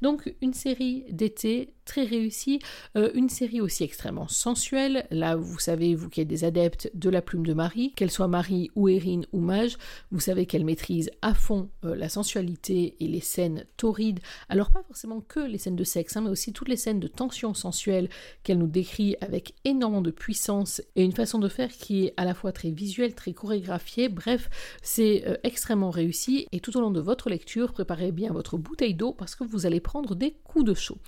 Donc, 0.00 0.34
une 0.40 0.54
série 0.54 1.04
d'été 1.10 1.74
très 1.88 2.04
réussie, 2.04 2.60
euh, 2.96 3.10
une 3.14 3.30
série 3.30 3.60
aussi 3.60 3.82
extrêmement 3.82 4.28
sensuelle. 4.28 5.06
Là, 5.10 5.36
vous 5.36 5.58
savez, 5.58 5.94
vous 5.94 6.10
qui 6.10 6.20
êtes 6.20 6.28
des 6.28 6.44
adeptes 6.44 6.90
de 6.94 7.08
la 7.08 7.22
plume 7.22 7.46
de 7.46 7.54
Marie, 7.54 7.92
qu'elle 7.96 8.10
soit 8.10 8.28
Marie 8.28 8.70
ou 8.76 8.88
Erin 8.88 9.22
ou 9.32 9.40
Mage, 9.40 9.78
vous 10.12 10.20
savez 10.20 10.44
qu'elle 10.44 10.66
maîtrise 10.66 11.10
à 11.22 11.32
fond 11.34 11.70
euh, 11.84 11.96
la 11.96 12.10
sensualité 12.10 12.94
et 13.00 13.08
les 13.08 13.20
scènes 13.20 13.64
torrides. 13.78 14.20
Alors 14.50 14.70
pas 14.70 14.82
forcément 14.86 15.22
que 15.22 15.40
les 15.40 15.56
scènes 15.56 15.76
de 15.76 15.84
sexe, 15.84 16.16
hein, 16.16 16.20
mais 16.20 16.30
aussi 16.30 16.52
toutes 16.52 16.68
les 16.68 16.76
scènes 16.76 17.00
de 17.00 17.08
tension 17.08 17.54
sensuelle 17.54 18.10
qu'elle 18.42 18.58
nous 18.58 18.66
décrit 18.66 19.16
avec 19.22 19.54
énormément 19.64 20.02
de 20.02 20.10
puissance 20.10 20.82
et 20.94 21.02
une 21.02 21.12
façon 21.12 21.38
de 21.38 21.48
faire 21.48 21.70
qui 21.70 22.04
est 22.04 22.14
à 22.18 22.26
la 22.26 22.34
fois 22.34 22.52
très 22.52 22.70
visuelle, 22.70 23.14
très 23.14 23.32
chorégraphiée. 23.32 24.10
Bref, 24.10 24.50
c'est 24.82 25.24
euh, 25.26 25.36
extrêmement 25.42 25.90
réussi 25.90 26.46
et 26.52 26.60
tout 26.60 26.76
au 26.76 26.80
long 26.80 26.90
de 26.90 27.00
votre 27.00 27.30
lecture, 27.30 27.72
préparez 27.72 28.12
bien 28.12 28.30
votre 28.30 28.58
bouteille 28.58 28.94
d'eau 28.94 29.12
parce 29.12 29.34
que 29.34 29.44
vous 29.44 29.64
allez 29.64 29.80
prendre 29.80 30.14
des 30.14 30.36
coups 30.48 30.64
de 30.64 30.74
chaud. 30.74 30.98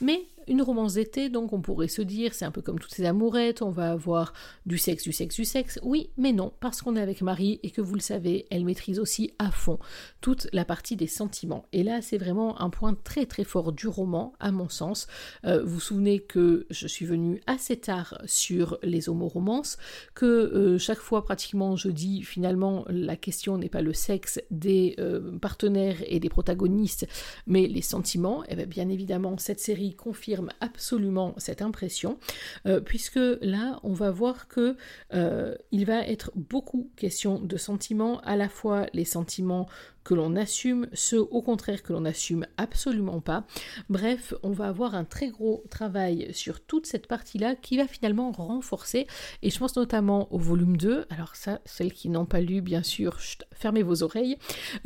Mais 0.00 0.22
une 0.50 0.62
romance 0.62 0.94
d'été, 0.94 1.30
donc 1.30 1.52
on 1.52 1.62
pourrait 1.62 1.88
se 1.88 2.02
dire, 2.02 2.34
c'est 2.34 2.44
un 2.44 2.50
peu 2.50 2.60
comme 2.60 2.80
toutes 2.80 2.92
ces 2.92 3.04
amourettes, 3.04 3.62
on 3.62 3.70
va 3.70 3.92
avoir 3.92 4.32
du 4.66 4.78
sexe, 4.78 5.04
du 5.04 5.12
sexe, 5.12 5.36
du 5.36 5.44
sexe. 5.44 5.78
Oui, 5.84 6.10
mais 6.18 6.32
non, 6.32 6.52
parce 6.58 6.82
qu'on 6.82 6.96
est 6.96 7.00
avec 7.00 7.22
Marie 7.22 7.60
et 7.62 7.70
que 7.70 7.80
vous 7.80 7.94
le 7.94 8.00
savez, 8.00 8.46
elle 8.50 8.64
maîtrise 8.64 8.98
aussi 8.98 9.32
à 9.38 9.52
fond 9.52 9.78
toute 10.20 10.48
la 10.52 10.64
partie 10.64 10.96
des 10.96 11.06
sentiments. 11.06 11.66
Et 11.72 11.84
là, 11.84 12.02
c'est 12.02 12.18
vraiment 12.18 12.60
un 12.60 12.68
point 12.68 12.94
très 12.94 13.26
très 13.26 13.44
fort 13.44 13.72
du 13.72 13.86
roman, 13.86 14.32
à 14.40 14.50
mon 14.50 14.68
sens. 14.68 15.06
Euh, 15.44 15.62
vous 15.62 15.74
vous 15.74 15.86
souvenez 15.86 16.18
que 16.18 16.66
je 16.68 16.86
suis 16.88 17.06
venue 17.06 17.40
assez 17.46 17.76
tard 17.76 18.20
sur 18.26 18.78
les 18.82 19.08
homoromances, 19.08 19.78
que 20.14 20.26
euh, 20.26 20.78
chaque 20.78 20.98
fois 20.98 21.24
pratiquement 21.24 21.76
je 21.76 21.88
dis 21.88 22.22
finalement 22.22 22.84
la 22.88 23.16
question 23.16 23.56
n'est 23.56 23.68
pas 23.68 23.82
le 23.82 23.92
sexe 23.92 24.40
des 24.50 24.96
euh, 24.98 25.38
partenaires 25.38 26.02
et 26.06 26.18
des 26.18 26.28
protagonistes, 26.28 27.06
mais 27.46 27.68
les 27.68 27.82
sentiments. 27.82 28.44
Et 28.48 28.56
bien, 28.56 28.66
bien 28.66 28.88
évidemment, 28.88 29.38
cette 29.38 29.60
série 29.60 29.94
confirme 29.94 30.39
absolument 30.60 31.34
cette 31.36 31.62
impression, 31.62 32.18
euh, 32.66 32.80
puisque 32.80 33.20
là, 33.40 33.80
on 33.82 33.92
va 33.92 34.10
voir 34.10 34.48
que 34.48 34.76
euh, 35.14 35.54
il 35.72 35.84
va 35.86 36.06
être 36.06 36.32
beaucoup 36.34 36.90
question 36.96 37.38
de 37.38 37.56
sentiments, 37.56 38.20
à 38.20 38.36
la 38.36 38.48
fois 38.48 38.86
les 38.92 39.04
sentiments 39.04 39.68
que 40.04 40.14
l'on 40.14 40.36
assume, 40.36 40.86
ceux 40.92 41.20
au 41.20 41.42
contraire 41.42 41.82
que 41.82 41.92
l'on 41.92 42.02
n'assume 42.02 42.46
absolument 42.56 43.20
pas. 43.20 43.46
Bref, 43.88 44.34
on 44.42 44.50
va 44.50 44.68
avoir 44.68 44.94
un 44.94 45.04
très 45.04 45.28
gros 45.28 45.64
travail 45.70 46.28
sur 46.32 46.60
toute 46.60 46.86
cette 46.86 47.06
partie-là 47.06 47.54
qui 47.54 47.76
va 47.76 47.86
finalement 47.86 48.32
renforcer, 48.32 49.06
et 49.42 49.50
je 49.50 49.58
pense 49.58 49.76
notamment 49.76 50.32
au 50.32 50.38
volume 50.38 50.76
2, 50.76 51.06
alors 51.10 51.36
ça, 51.36 51.60
celles 51.64 51.92
qui 51.92 52.08
n'ont 52.08 52.26
pas 52.26 52.40
lu, 52.40 52.60
bien 52.62 52.82
sûr, 52.82 53.18
fermez 53.52 53.82
vos 53.82 54.02
oreilles, 54.02 54.36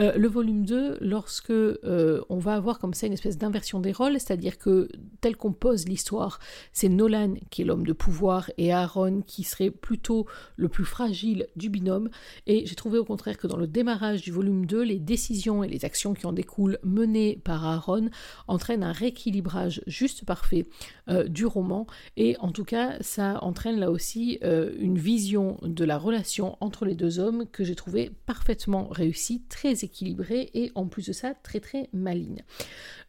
euh, 0.00 0.16
le 0.16 0.29
volume 0.29 0.64
2, 0.64 0.98
lorsque 1.00 1.50
euh, 1.50 2.22
on 2.29 2.38
va 2.38 2.55
avoir 2.55 2.79
comme 2.79 2.94
ça 2.94 3.07
une 3.07 3.12
espèce 3.12 3.38
d'inversion 3.38 3.81
des 3.81 3.92
rôles, 3.92 4.14
c'est-à-dire 4.14 4.59
que 4.59 4.88
tel 5.20 5.37
qu'on 5.37 5.53
pose 5.53 5.87
l'histoire, 5.87 6.40
c'est 6.72 6.88
Nolan 6.88 7.35
qui 7.50 7.62
est 7.62 7.64
l'homme 7.64 7.87
de 7.87 7.92
pouvoir 7.92 8.50
et 8.59 8.72
Aaron 8.72 9.22
qui 9.22 9.44
serait 9.44 9.70
plutôt 9.70 10.27
le 10.57 10.68
plus 10.68 10.85
fragile 10.85 11.46
du 11.57 11.68
binôme, 11.68 12.11
et 12.46 12.66
j'ai 12.66 12.74
trouvé 12.74 12.98
au 12.98 13.05
contraire 13.05 13.38
que 13.38 13.46
dans 13.46 13.57
le 13.57 13.66
démarrage 13.66 14.22
du 14.22 14.33
volume 14.33 14.66
2, 14.66 14.83
les 14.83 14.98
décisions 15.05 15.62
et 15.62 15.69
les 15.69 15.85
actions 15.85 16.14
qui 16.14 16.27
en 16.27 16.33
découlent 16.33 16.79
menées 16.83 17.40
par 17.45 17.64
Aaron 17.64 18.11
entraînent 18.49 18.83
un 18.83 18.93
rééquilibrage 18.93 19.83
juste 19.87 20.25
parfait 20.25 20.67
euh, 21.09 21.29
du 21.29 21.47
roman 21.47 21.87
et 22.17 22.37
en 22.40 22.51
tout 22.51 22.64
cas 22.64 22.97
ça 23.01 23.43
entraîne 23.43 23.79
là 23.79 23.90
aussi 23.90 24.38
euh, 24.43 24.73
une 24.79 24.99
vision 24.99 25.59
de 25.62 25.85
la 25.85 25.99
relation 25.99 26.57
entre 26.61 26.85
les 26.85 26.95
deux 26.95 27.19
hommes 27.19 27.47
que 27.51 27.64
j'ai 27.64 27.75
trouvé 27.75 28.11
parfaitement 28.27 28.88
réussie, 28.88 29.43
très 29.49 29.85
équilibrée 29.85 30.51
et 30.55 30.73
en 30.75 30.87
plus 30.87 31.07
de 31.07 31.12
ça 31.12 31.35
très 31.35 31.61
très 31.61 31.88
maligne 31.93 32.43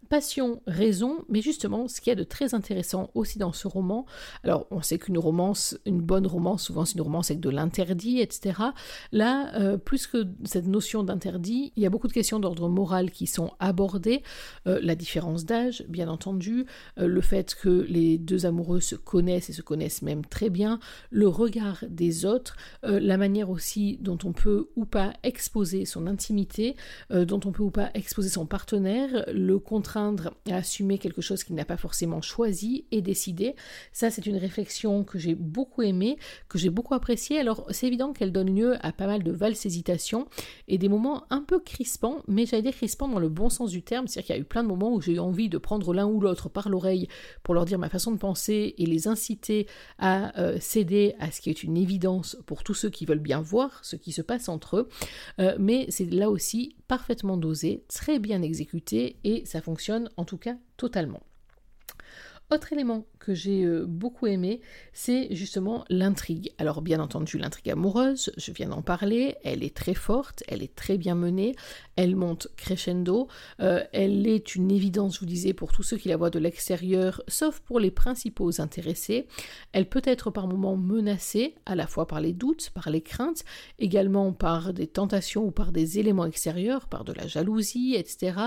passion, 0.05 0.61
raison, 0.67 1.25
mais 1.29 1.41
justement, 1.41 1.87
ce 1.87 1.99
qu'il 1.99 2.11
y 2.11 2.13
a 2.13 2.15
de 2.15 2.23
très 2.23 2.53
intéressant 2.53 3.09
aussi 3.15 3.39
dans 3.39 3.53
ce 3.53 3.67
roman, 3.67 4.05
alors 4.43 4.67
on 4.71 4.81
sait 4.81 4.97
qu'une 4.97 5.17
romance, 5.17 5.77
une 5.85 6.01
bonne 6.01 6.27
romance, 6.27 6.63
souvent 6.63 6.85
c'est 6.85 6.95
une 6.95 7.01
romance 7.01 7.31
avec 7.31 7.41
de 7.41 7.49
l'interdit, 7.49 8.19
etc. 8.19 8.59
Là, 9.11 9.53
euh, 9.55 9.77
plus 9.77 10.07
que 10.07 10.27
cette 10.43 10.67
notion 10.67 11.03
d'interdit, 11.03 11.73
il 11.75 11.83
y 11.83 11.84
a 11.84 11.84
beaucoup 11.89 12.07
de 12.07 12.13
questions 12.13 12.39
d'ordre 12.39 12.69
moral 12.69 13.11
qui 13.11 13.27
sont 13.27 13.51
abordées, 13.59 14.23
euh, 14.67 14.79
la 14.81 14.95
différence 14.95 15.45
d'âge, 15.45 15.83
bien 15.87 16.07
entendu, 16.07 16.65
euh, 16.97 17.07
le 17.07 17.21
fait 17.21 17.55
que 17.55 17.85
les 17.89 18.17
deux 18.17 18.45
amoureux 18.45 18.79
se 18.79 18.95
connaissent 18.95 19.49
et 19.49 19.53
se 19.53 19.61
connaissent 19.61 20.01
même 20.01 20.25
très 20.25 20.49
bien, 20.49 20.79
le 21.09 21.27
regard 21.27 21.83
des 21.87 22.25
autres, 22.25 22.55
la 22.83 23.17
manière 23.17 23.49
aussi 23.49 23.97
dont 24.01 24.17
on 24.23 24.33
peut 24.33 24.69
ou 24.75 24.85
pas 24.85 25.13
exposer 25.23 25.85
son 25.85 26.07
intimité, 26.07 26.75
dont 27.09 27.39
on 27.45 27.51
peut 27.51 27.63
ou 27.63 27.71
pas 27.71 27.89
exposer 27.93 28.29
son 28.29 28.45
partenaire, 28.45 29.25
le 29.33 29.59
contrat 29.59 29.95
à 30.51 30.55
assumer 30.55 30.97
quelque 30.97 31.21
chose 31.21 31.43
qu'il 31.43 31.55
n'a 31.55 31.65
pas 31.65 31.77
forcément 31.77 32.21
choisi 32.21 32.85
et 32.91 33.01
décidé. 33.01 33.55
Ça, 33.91 34.09
c'est 34.11 34.25
une 34.25 34.37
réflexion 34.37 35.03
que 35.03 35.17
j'ai 35.17 35.35
beaucoup 35.35 35.81
aimée, 35.81 36.17
que 36.49 36.57
j'ai 36.57 36.69
beaucoup 36.69 36.93
appréciée. 36.93 37.39
Alors, 37.39 37.65
c'est 37.69 37.87
évident 37.87 38.13
qu'elle 38.13 38.31
donne 38.31 38.55
lieu 38.55 38.75
à 38.85 38.91
pas 38.91 39.07
mal 39.07 39.23
de 39.23 39.31
valses 39.31 39.65
hésitations 39.65 40.27
et 40.67 40.77
des 40.77 40.89
moments 40.89 41.25
un 41.29 41.41
peu 41.41 41.59
mais 42.27 42.45
j'allais 42.45 42.63
dire 42.63 42.73
crispant 42.73 43.07
dans 43.07 43.19
le 43.19 43.29
bon 43.29 43.49
sens 43.49 43.71
du 43.71 43.81
terme, 43.81 44.07
c'est-à-dire 44.07 44.27
qu'il 44.27 44.35
y 44.35 44.37
a 44.37 44.41
eu 44.41 44.45
plein 44.45 44.63
de 44.63 44.67
moments 44.67 44.93
où 44.93 45.01
j'ai 45.01 45.13
eu 45.13 45.19
envie 45.19 45.49
de 45.49 45.57
prendre 45.57 45.93
l'un 45.93 46.05
ou 46.05 46.19
l'autre 46.19 46.49
par 46.49 46.69
l'oreille 46.69 47.07
pour 47.43 47.53
leur 47.53 47.65
dire 47.65 47.79
ma 47.79 47.89
façon 47.89 48.11
de 48.11 48.17
penser 48.17 48.75
et 48.77 48.85
les 48.85 49.07
inciter 49.07 49.67
à 49.97 50.37
euh, 50.39 50.57
céder 50.59 51.15
à 51.19 51.31
ce 51.31 51.41
qui 51.41 51.49
est 51.49 51.63
une 51.63 51.77
évidence 51.77 52.37
pour 52.45 52.63
tous 52.63 52.73
ceux 52.73 52.89
qui 52.89 53.05
veulent 53.05 53.19
bien 53.19 53.41
voir 53.41 53.83
ce 53.83 53.95
qui 53.95 54.11
se 54.11 54.21
passe 54.21 54.49
entre 54.49 54.77
eux, 54.77 54.89
euh, 55.39 55.55
mais 55.59 55.85
c'est 55.89 56.05
là 56.11 56.29
aussi 56.29 56.75
parfaitement 56.87 57.37
dosé, 57.37 57.83
très 57.87 58.19
bien 58.19 58.41
exécuté 58.41 59.17
et 59.23 59.45
ça 59.45 59.61
fonctionne 59.61 60.09
en 60.17 60.25
tout 60.25 60.37
cas 60.37 60.55
totalement. 60.77 61.21
Autre 62.51 62.73
élément 62.73 63.05
que 63.25 63.33
j'ai 63.33 63.63
euh, 63.63 63.85
beaucoup 63.87 64.27
aimé, 64.27 64.61
c'est 64.93 65.33
justement 65.35 65.83
l'intrigue. 65.89 66.53
Alors 66.59 66.81
bien 66.81 66.99
entendu, 66.99 67.37
l'intrigue 67.37 67.71
amoureuse, 67.71 68.31
je 68.37 68.51
viens 68.51 68.69
d'en 68.69 68.83
parler, 68.83 69.35
elle 69.43 69.63
est 69.63 69.75
très 69.75 69.95
forte, 69.95 70.43
elle 70.47 70.61
est 70.61 70.75
très 70.75 70.97
bien 70.97 71.15
menée, 71.15 71.55
elle 71.95 72.15
monte 72.15 72.47
crescendo, 72.55 73.27
euh, 73.61 73.83
elle 73.93 74.27
est 74.27 74.55
une 74.55 74.71
évidence, 74.71 75.15
je 75.15 75.19
vous 75.21 75.25
disais, 75.25 75.53
pour 75.53 75.71
tous 75.71 75.81
ceux 75.81 75.97
qui 75.97 76.09
la 76.09 76.17
voient 76.17 76.29
de 76.29 76.39
l'extérieur, 76.39 77.23
sauf 77.27 77.59
pour 77.61 77.79
les 77.79 77.91
principaux 77.91 78.61
intéressés. 78.61 79.27
Elle 79.71 79.89
peut 79.89 80.03
être 80.05 80.29
par 80.29 80.47
moments 80.47 80.77
menacée, 80.77 81.55
à 81.65 81.75
la 81.75 81.87
fois 81.87 82.07
par 82.07 82.21
les 82.21 82.33
doutes, 82.33 82.69
par 82.71 82.89
les 82.89 83.01
craintes, 83.01 83.43
également 83.79 84.33
par 84.33 84.73
des 84.73 84.87
tentations 84.87 85.45
ou 85.45 85.51
par 85.51 85.71
des 85.71 85.97
éléments 85.99 86.25
extérieurs, 86.25 86.87
par 86.87 87.03
de 87.03 87.13
la 87.13 87.25
jalousie, 87.25 87.95
etc. 87.95 88.37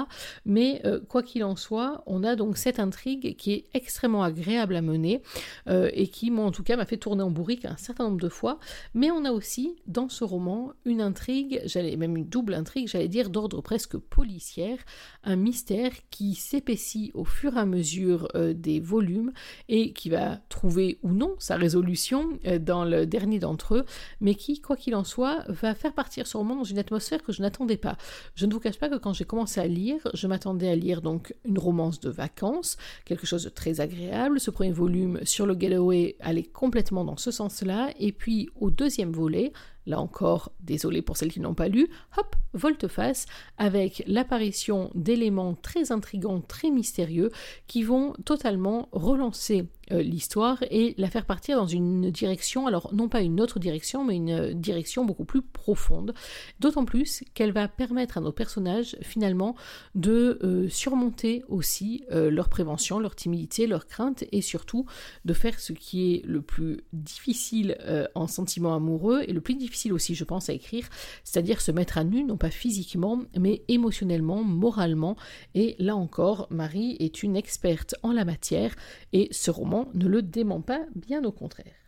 Mais 0.45 0.81
euh, 0.85 1.01
quoi 1.01 1.23
qu'il 1.23 1.43
en 1.43 1.57
soit, 1.57 2.03
on 2.07 2.23
a 2.23 2.37
donc 2.37 2.57
cette 2.57 2.79
intrigue 2.79 3.37
qui 3.37 3.53
est 3.53 3.67
extrêmement 3.75 4.23
agréable 4.23 4.68
à 4.77 4.83
mener 4.83 5.23
euh, 5.69 5.91
et 5.93 6.09
qui, 6.09 6.31
moi 6.31 6.45
en 6.45 6.51
tout 6.51 6.63
cas, 6.63 6.77
m'a 6.77 6.87
fait 6.87 6.97
tourner 6.97 7.23
en 7.23 7.31
bourrique 7.31 7.65
un 7.65 7.77
certain 7.77 8.05
nombre 8.05 8.21
de 8.21 8.29
fois. 8.29 8.59
Mais 8.95 9.11
on 9.11 9.25
a 9.25 9.33
aussi 9.33 9.77
dans 9.87 10.09
ce 10.09 10.25
roman 10.25 10.73
une 10.85 11.01
intrigue, 11.01 11.61
j'allais 11.65 11.97
même 11.97 12.17
une 12.17 12.27
double 12.27 12.55
intrigue, 12.55 12.89
j'allais 12.89 13.09
dire 13.09 13.31
d'ordre 13.31 13.61
presque 13.61 13.97
policière, 13.97 14.79
un 15.25 15.37
mystère 15.37 15.93
qui 16.11 16.35
s'épaissit 16.35 17.11
au 17.15 17.25
fur 17.25 17.57
et 17.57 17.61
à 17.61 17.67
mesure 17.67 18.29
euh, 18.35 18.53
des 18.53 18.81
volumes 18.81 19.33
et 19.69 19.93
qui 19.93 20.11
va 20.11 20.39
trouver 20.49 20.99
ou 21.03 21.13
non 21.13 21.35
sa 21.39 21.57
résolution 21.57 22.39
euh, 22.47 22.59
dans 22.59 22.85
le 22.85 23.07
dernier 23.07 23.39
d'entre 23.39 23.77
eux, 23.77 23.85
mais 24.21 24.35
qui, 24.35 24.61
quoi 24.61 24.77
qu'il 24.77 24.95
en 24.95 25.05
soit, 25.05 25.45
va 25.49 25.75
faire 25.75 25.93
partir 25.93 26.27
ce 26.27 26.37
roman 26.37 26.57
dans 26.57 26.65
une 26.65 26.79
atmosphère 26.79 27.23
que 27.23 27.33
je 27.33 27.43
n'attendais 27.43 27.77
pas. 27.77 27.97
Je 28.35 28.47
ne 28.47 28.53
vous 28.53 28.61
cache 28.61 28.79
pas 28.79 28.89
que 28.89 28.97
quand 28.97 29.13
j'ai 29.13 29.25
commencé 29.25 29.61
à 29.61 29.67
lire, 29.67 30.01
je 30.15 30.27
m'attendais 30.27 30.69
à 30.69 30.77
lire 30.77 31.03
donc 31.03 31.35
une 31.45 31.59
romance 31.59 32.01
de 32.01 32.11
vacances, 32.11 32.77
quelque 33.05 33.27
chose 33.27 33.45
de 33.45 33.49
très 33.49 33.81
agréable. 33.81 34.41
Ce 34.41 34.51
premier 34.59 34.73
volume 34.73 35.21
sur 35.23 35.47
le 35.47 35.55
Getaway 35.57 36.17
allait 36.19 36.43
complètement 36.43 37.05
dans 37.05 37.17
ce 37.17 37.31
sens-là. 37.31 37.91
Et 38.01 38.11
puis 38.11 38.49
au 38.57 38.73
deuxième 38.73 39.13
volet, 39.13 39.53
là 39.89 40.01
encore, 40.01 40.53
désolé 40.61 41.03
pour 41.03 41.17
celles 41.17 41.33
qui 41.33 41.41
n'ont 41.41 41.55
pas 41.55 41.69
lu, 41.69 41.89
hop, 42.17 42.37
volte-face, 42.53 43.27
avec 43.57 44.05
l'apparition 44.07 44.91
d'éléments 44.95 45.55
très 45.55 45.91
intrigants, 45.91 46.41
très 46.41 46.71
mystérieux, 46.71 47.31
qui 47.67 47.83
vont 47.83 48.13
totalement 48.25 48.89
relancer 48.93 49.67
euh, 49.93 50.03
l'histoire 50.03 50.63
et 50.71 50.95
la 50.99 51.09
faire 51.09 51.25
partir 51.25 51.57
dans 51.57 51.67
une 51.67 52.11
direction, 52.11 52.67
alors 52.67 52.93
non 52.93 53.09
pas 53.09 53.23
une 53.23 53.41
autre 53.41 53.59
direction, 53.59 54.05
mais 54.05 54.17
une 54.17 54.53
direction 54.53 55.05
beaucoup 55.05 55.25
plus 55.25 55.41
profonde. 55.41 56.13
D'autant 56.61 56.85
plus 56.85 57.25
qu'elle 57.33 57.53
va 57.53 57.69
permettre 57.69 58.19
à 58.19 58.21
nos 58.21 58.33
personnages 58.33 58.97
finalement 59.01 59.57
de 59.95 60.39
euh, 60.43 60.69
surmonter 60.69 61.43
aussi 61.49 62.05
euh, 62.13 62.31
leur 62.31 62.51
prévention, 62.51 62.99
leur 62.99 63.15
timidité, 63.15 63.67
leur 63.67 63.87
crainte 63.87 64.25
et 64.31 64.43
surtout 64.43 64.85
de 65.25 65.33
faire 65.33 65.59
ce 65.59 65.73
qui 65.73 66.15
est 66.15 66.27
le 66.27 66.43
plus 66.43 66.81
difficile 66.93 67.79
en 68.15 68.27
sentiment 68.27 68.75
amoureux 68.75 69.23
et 69.27 69.33
le 69.33 69.41
plus 69.41 69.55
difficile 69.55 69.78
aussi, 69.93 70.15
je 70.15 70.25
pense, 70.25 70.49
à 70.49 70.53
écrire, 70.53 70.89
c'est-à-dire 71.25 71.61
se 71.61 71.73
mettre 71.73 71.99
à 71.99 72.05
nu, 72.05 72.25
non 72.25 72.37
pas 72.37 72.51
physiquement, 72.51 73.23
mais 73.39 73.63
émotionnellement, 73.69 74.43
moralement. 74.43 75.17
Et 75.55 75.77
là 75.79 75.97
encore, 75.97 76.47
Marie 76.51 76.97
est 77.01 77.23
une 77.23 77.37
experte 77.37 77.95
en 78.03 78.13
la 78.13 78.25
matière 78.25 78.75
et 79.13 79.29
ce 79.31 79.51
roman 79.51 79.89
ne 79.95 80.07
le 80.07 80.23
dément 80.23 80.61
pas, 80.61 80.85
bien 80.95 81.25
au 81.25 81.33
contraire. 81.33 81.88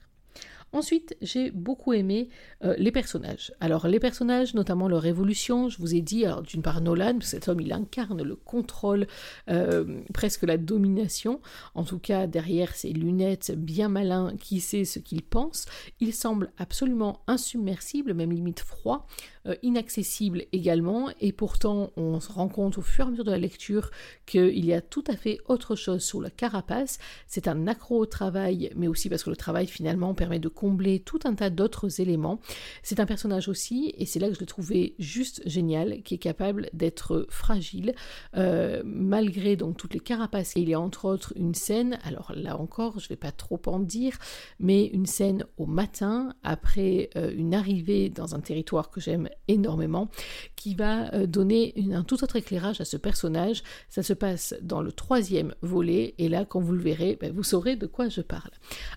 Ensuite, 0.73 1.17
j'ai 1.21 1.51
beaucoup 1.51 1.93
aimé 1.93 2.29
euh, 2.65 2.75
les 2.79 2.93
personnages. 2.93 3.53
Alors, 3.61 3.89
les 3.89 3.99
personnages, 3.99 4.55
notamment 4.55 4.89
leur 4.89 5.05
évolution, 5.05 5.69
je 5.69 5.79
vous 5.79 5.95
ai 5.95 6.01
dit, 6.01 6.25
d'une 6.47 6.63
part 6.63 6.81
Nolan, 6.81 7.19
cet 7.23 7.49
homme, 7.49 7.61
il 7.61 7.73
incarne 7.73 8.23
le 8.23 8.37
contrôle, 8.37 9.07
euh, 9.49 10.01
presque 10.15 10.45
la 10.45 10.59
domination. 10.59 11.41
En 11.75 11.85
tout 11.85 11.99
cas, 11.99 12.27
derrière 12.27 12.75
ses 12.75 12.93
lunettes, 12.93 13.53
bien 13.57 13.89
malin, 13.89 14.35
qui 14.41 14.61
sait 14.61 14.85
ce 14.85 14.99
qu'il 15.01 15.23
pense. 15.23 15.67
Il 15.99 16.15
semble 16.15 16.53
absolument 16.57 17.23
insubmersible, 17.27 18.15
même 18.15 18.33
limite 18.33 18.61
froid. 18.61 19.07
Euh, 19.47 19.55
inaccessible 19.63 20.45
également, 20.53 21.09
et 21.19 21.33
pourtant 21.33 21.93
on 21.97 22.21
se 22.21 22.31
rend 22.31 22.49
compte 22.49 22.77
au 22.77 22.83
fur 22.83 23.07
et 23.07 23.09
à 23.09 23.11
mesure 23.11 23.25
de 23.25 23.31
la 23.31 23.39
lecture 23.39 23.91
qu'il 24.27 24.63
y 24.67 24.75
a 24.75 24.83
tout 24.83 25.05
à 25.07 25.17
fait 25.17 25.39
autre 25.49 25.77
chose 25.77 26.05
sur 26.05 26.21
la 26.21 26.29
carapace. 26.29 26.99
C'est 27.27 27.49
un 27.49 27.67
accro 27.67 27.99
au 27.99 28.05
travail, 28.05 28.71
mais 28.77 28.87
aussi 28.87 29.09
parce 29.09 29.25
que 29.25 29.31
le 29.31 29.37
travail 29.37 29.67
finalement 29.67 30.13
permet 30.13 30.41
de 30.41 30.49
combler 30.49 31.01
tout 31.01 31.21
un 31.25 31.35
tas 31.35 31.49
d'autres 31.49 32.03
éléments. 32.03 32.39
C'est 32.83 33.01
un 33.01 33.07
personnage 33.07 33.49
aussi, 33.49 33.95
et 33.97 34.05
c'est 34.05 34.19
là 34.19 34.29
que 34.29 34.35
je 34.35 34.41
l'ai 34.41 34.47
trouvé 34.47 34.95
juste 34.99 35.41
génial, 35.47 36.03
qui 36.03 36.17
est 36.17 36.19
capable 36.19 36.69
d'être 36.75 37.27
fragile, 37.31 37.95
euh, 38.37 38.83
malgré 38.85 39.57
donc 39.57 39.79
toutes 39.79 39.95
les 39.95 40.01
carapaces. 40.01 40.55
Et 40.59 40.61
il 40.61 40.69
y 40.69 40.75
a 40.75 40.81
entre 40.81 41.07
autres 41.07 41.33
une 41.35 41.55
scène, 41.55 41.99
alors 42.05 42.33
là 42.37 42.59
encore, 42.59 42.99
je 42.99 43.07
ne 43.07 43.09
vais 43.09 43.17
pas 43.17 43.33
trop 43.33 43.61
en 43.65 43.79
dire, 43.79 44.19
mais 44.59 44.85
une 44.85 45.07
scène 45.07 45.47
au 45.57 45.65
matin, 45.65 46.35
après 46.43 47.09
euh, 47.17 47.33
une 47.35 47.55
arrivée 47.55 48.11
dans 48.11 48.35
un 48.35 48.41
territoire 48.41 48.91
que 48.91 49.01
j'aime 49.01 49.30
énormément, 49.49 50.09
qui 50.57 50.75
va 50.75 51.13
euh, 51.15 51.27
donner 51.27 51.75
un 51.93 52.03
tout 52.03 52.23
autre 52.23 52.37
éclairage 52.37 52.81
à 52.81 52.85
ce 52.85 52.97
personnage. 52.97 53.63
Ça 53.89 54.03
se 54.03 54.13
passe 54.13 54.55
dans 54.63 54.83
le 54.83 54.93
troisième 54.93 55.55
volet, 55.63 56.15
et 56.19 56.29
là, 56.29 56.45
quand 56.45 56.61
vous 56.61 56.73
le 56.73 56.83
verrez, 56.83 57.19
ben, 57.21 57.33
vous 57.33 57.43
saurez 57.43 57.77
de 57.77 57.87
quoi 57.87 58.09
je 58.09 58.21
parle. 58.21 58.51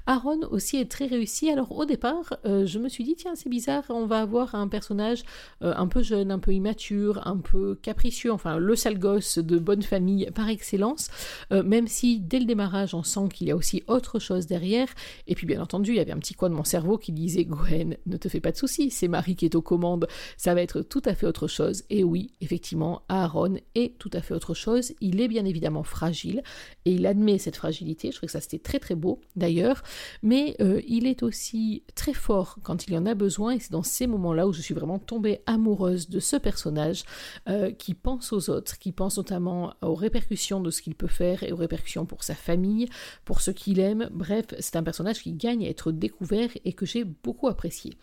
Aaron 0.05 0.41
aussi 0.51 0.77
est 0.77 0.89
très 0.89 1.05
réussi. 1.05 1.49
Alors 1.49 1.71
au 1.71 1.85
départ, 1.85 2.37
euh, 2.45 2.65
je 2.65 2.79
me 2.79 2.89
suis 2.89 3.03
dit, 3.03 3.15
tiens, 3.15 3.35
c'est 3.35 3.49
bizarre, 3.49 3.83
on 3.89 4.05
va 4.05 4.21
avoir 4.21 4.55
un 4.55 4.67
personnage 4.67 5.23
euh, 5.61 5.73
un 5.75 5.87
peu 5.87 6.03
jeune, 6.03 6.31
un 6.31 6.39
peu 6.39 6.53
immature, 6.53 7.25
un 7.27 7.37
peu 7.37 7.75
capricieux, 7.75 8.31
enfin 8.31 8.57
le 8.57 8.75
sale 8.75 8.99
gosse 8.99 9.37
de 9.37 9.57
bonne 9.57 9.81
famille 9.83 10.29
par 10.35 10.49
excellence, 10.49 11.09
même 11.51 11.87
si 11.87 12.19
dès 12.19 12.39
le 12.39 12.45
démarrage, 12.45 12.93
on 12.93 13.03
sent 13.03 13.29
qu'il 13.33 13.47
y 13.47 13.51
a 13.51 13.55
aussi 13.55 13.83
autre 13.87 14.19
chose 14.19 14.47
derrière. 14.47 14.87
Et 15.27 15.35
puis 15.35 15.45
bien 15.45 15.61
entendu, 15.61 15.91
il 15.91 15.97
y 15.97 15.99
avait 15.99 16.11
un 16.11 16.19
petit 16.19 16.33
coin 16.33 16.49
de 16.49 16.55
mon 16.55 16.63
cerveau 16.63 16.97
qui 16.97 17.11
disait, 17.11 17.45
Gwen, 17.45 17.97
ne 18.05 18.17
te 18.17 18.29
fais 18.29 18.39
pas 18.39 18.51
de 18.51 18.57
soucis, 18.57 18.89
c'est 18.91 19.07
Marie 19.07 19.35
qui 19.35 19.45
est 19.45 19.55
aux 19.55 19.61
commandes, 19.61 20.07
ça 20.37 20.53
va 20.53 20.61
être 20.61 20.81
tout 20.81 21.01
à 21.05 21.15
fait 21.15 21.25
autre 21.25 21.47
chose. 21.47 21.83
Et 21.89 22.03
oui, 22.03 22.31
effectivement, 22.41 23.03
Aaron 23.09 23.55
est 23.75 23.97
tout 23.97 24.11
à 24.13 24.21
fait 24.21 24.33
autre 24.33 24.53
chose. 24.53 24.93
Il 25.01 25.21
est 25.21 25.27
bien 25.27 25.45
évidemment 25.45 25.83
fragile 25.83 26.43
et 26.85 26.93
il 26.93 27.05
admet 27.05 27.37
cette 27.37 27.55
fragilité. 27.55 28.11
Je 28.11 28.17
trouve 28.17 28.27
que 28.27 28.31
ça 28.31 28.41
c'était 28.41 28.59
très 28.59 28.79
très 28.79 28.95
beau 28.95 29.21
d'ailleurs. 29.35 29.83
Mais 30.21 30.55
euh, 30.61 30.81
il 30.87 31.07
est 31.07 31.23
aussi 31.23 31.83
très 31.95 32.13
fort 32.13 32.57
quand 32.63 32.87
il 32.87 32.93
y 32.93 32.97
en 32.97 33.05
a 33.05 33.13
besoin 33.13 33.51
et 33.51 33.59
c'est 33.59 33.71
dans 33.71 33.83
ces 33.83 34.07
moments-là 34.07 34.47
où 34.47 34.53
je 34.53 34.61
suis 34.61 34.73
vraiment 34.73 34.99
tombée 34.99 35.41
amoureuse 35.45 36.09
de 36.09 36.19
ce 36.19 36.35
personnage 36.35 37.03
euh, 37.49 37.71
qui 37.71 37.93
pense 37.93 38.33
aux 38.33 38.49
autres, 38.49 38.77
qui 38.79 38.91
pense 38.91 39.17
notamment 39.17 39.73
aux 39.81 39.95
répercussions 39.95 40.59
de 40.59 40.71
ce 40.71 40.81
qu'il 40.81 40.95
peut 40.95 41.07
faire 41.07 41.43
et 41.43 41.51
aux 41.51 41.57
répercussions 41.57 42.05
pour 42.05 42.23
sa 42.23 42.35
famille, 42.35 42.87
pour 43.25 43.41
ce 43.41 43.51
qu'il 43.51 43.79
aime. 43.79 44.09
Bref, 44.11 44.45
c'est 44.59 44.75
un 44.75 44.83
personnage 44.83 45.21
qui 45.21 45.33
gagne 45.33 45.65
à 45.65 45.69
être 45.69 45.91
découvert 45.91 46.49
et 46.65 46.73
que 46.73 46.85
j'ai 46.85 47.03
beaucoup 47.03 47.47
apprécié. 47.47 47.93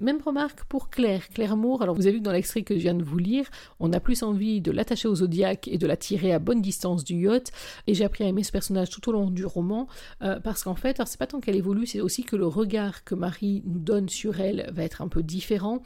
Même 0.00 0.18
remarque 0.24 0.64
pour 0.64 0.88
Claire, 0.88 1.28
Claire 1.28 1.58
Moore. 1.58 1.82
Alors 1.82 1.94
vous 1.94 2.06
avez 2.06 2.16
vu 2.16 2.20
dans 2.22 2.32
l'extrait 2.32 2.62
que 2.62 2.74
je 2.74 2.80
viens 2.80 2.94
de 2.94 3.04
vous 3.04 3.18
lire, 3.18 3.44
on 3.80 3.92
a 3.92 4.00
plus 4.00 4.22
envie 4.22 4.62
de 4.62 4.70
l'attacher 4.70 5.08
au 5.08 5.14
zodiaque 5.14 5.68
et 5.68 5.76
de 5.76 5.86
la 5.86 5.96
tirer 5.96 6.32
à 6.32 6.38
bonne 6.38 6.62
distance 6.62 7.04
du 7.04 7.16
yacht. 7.16 7.52
Et 7.86 7.94
j'ai 7.94 8.04
appris 8.04 8.24
à 8.24 8.26
aimer 8.26 8.42
ce 8.42 8.50
personnage 8.50 8.88
tout 8.88 9.06
au 9.10 9.12
long 9.12 9.30
du 9.30 9.44
roman 9.44 9.88
euh, 10.22 10.40
parce 10.40 10.64
qu'en 10.64 10.74
fait, 10.74 10.98
alors 10.98 11.08
c'est 11.08 11.18
pas 11.18 11.26
tant 11.26 11.40
qu'elle 11.40 11.56
évolue, 11.56 11.86
c'est 11.86 12.00
aussi 12.00 12.24
que 12.24 12.36
le 12.36 12.46
regard 12.46 13.04
que 13.04 13.14
Marie 13.14 13.62
nous 13.66 13.78
donne 13.78 14.08
sur 14.08 14.40
elle 14.40 14.70
va 14.72 14.84
être 14.84 15.02
un 15.02 15.08
peu 15.08 15.22
différent. 15.22 15.82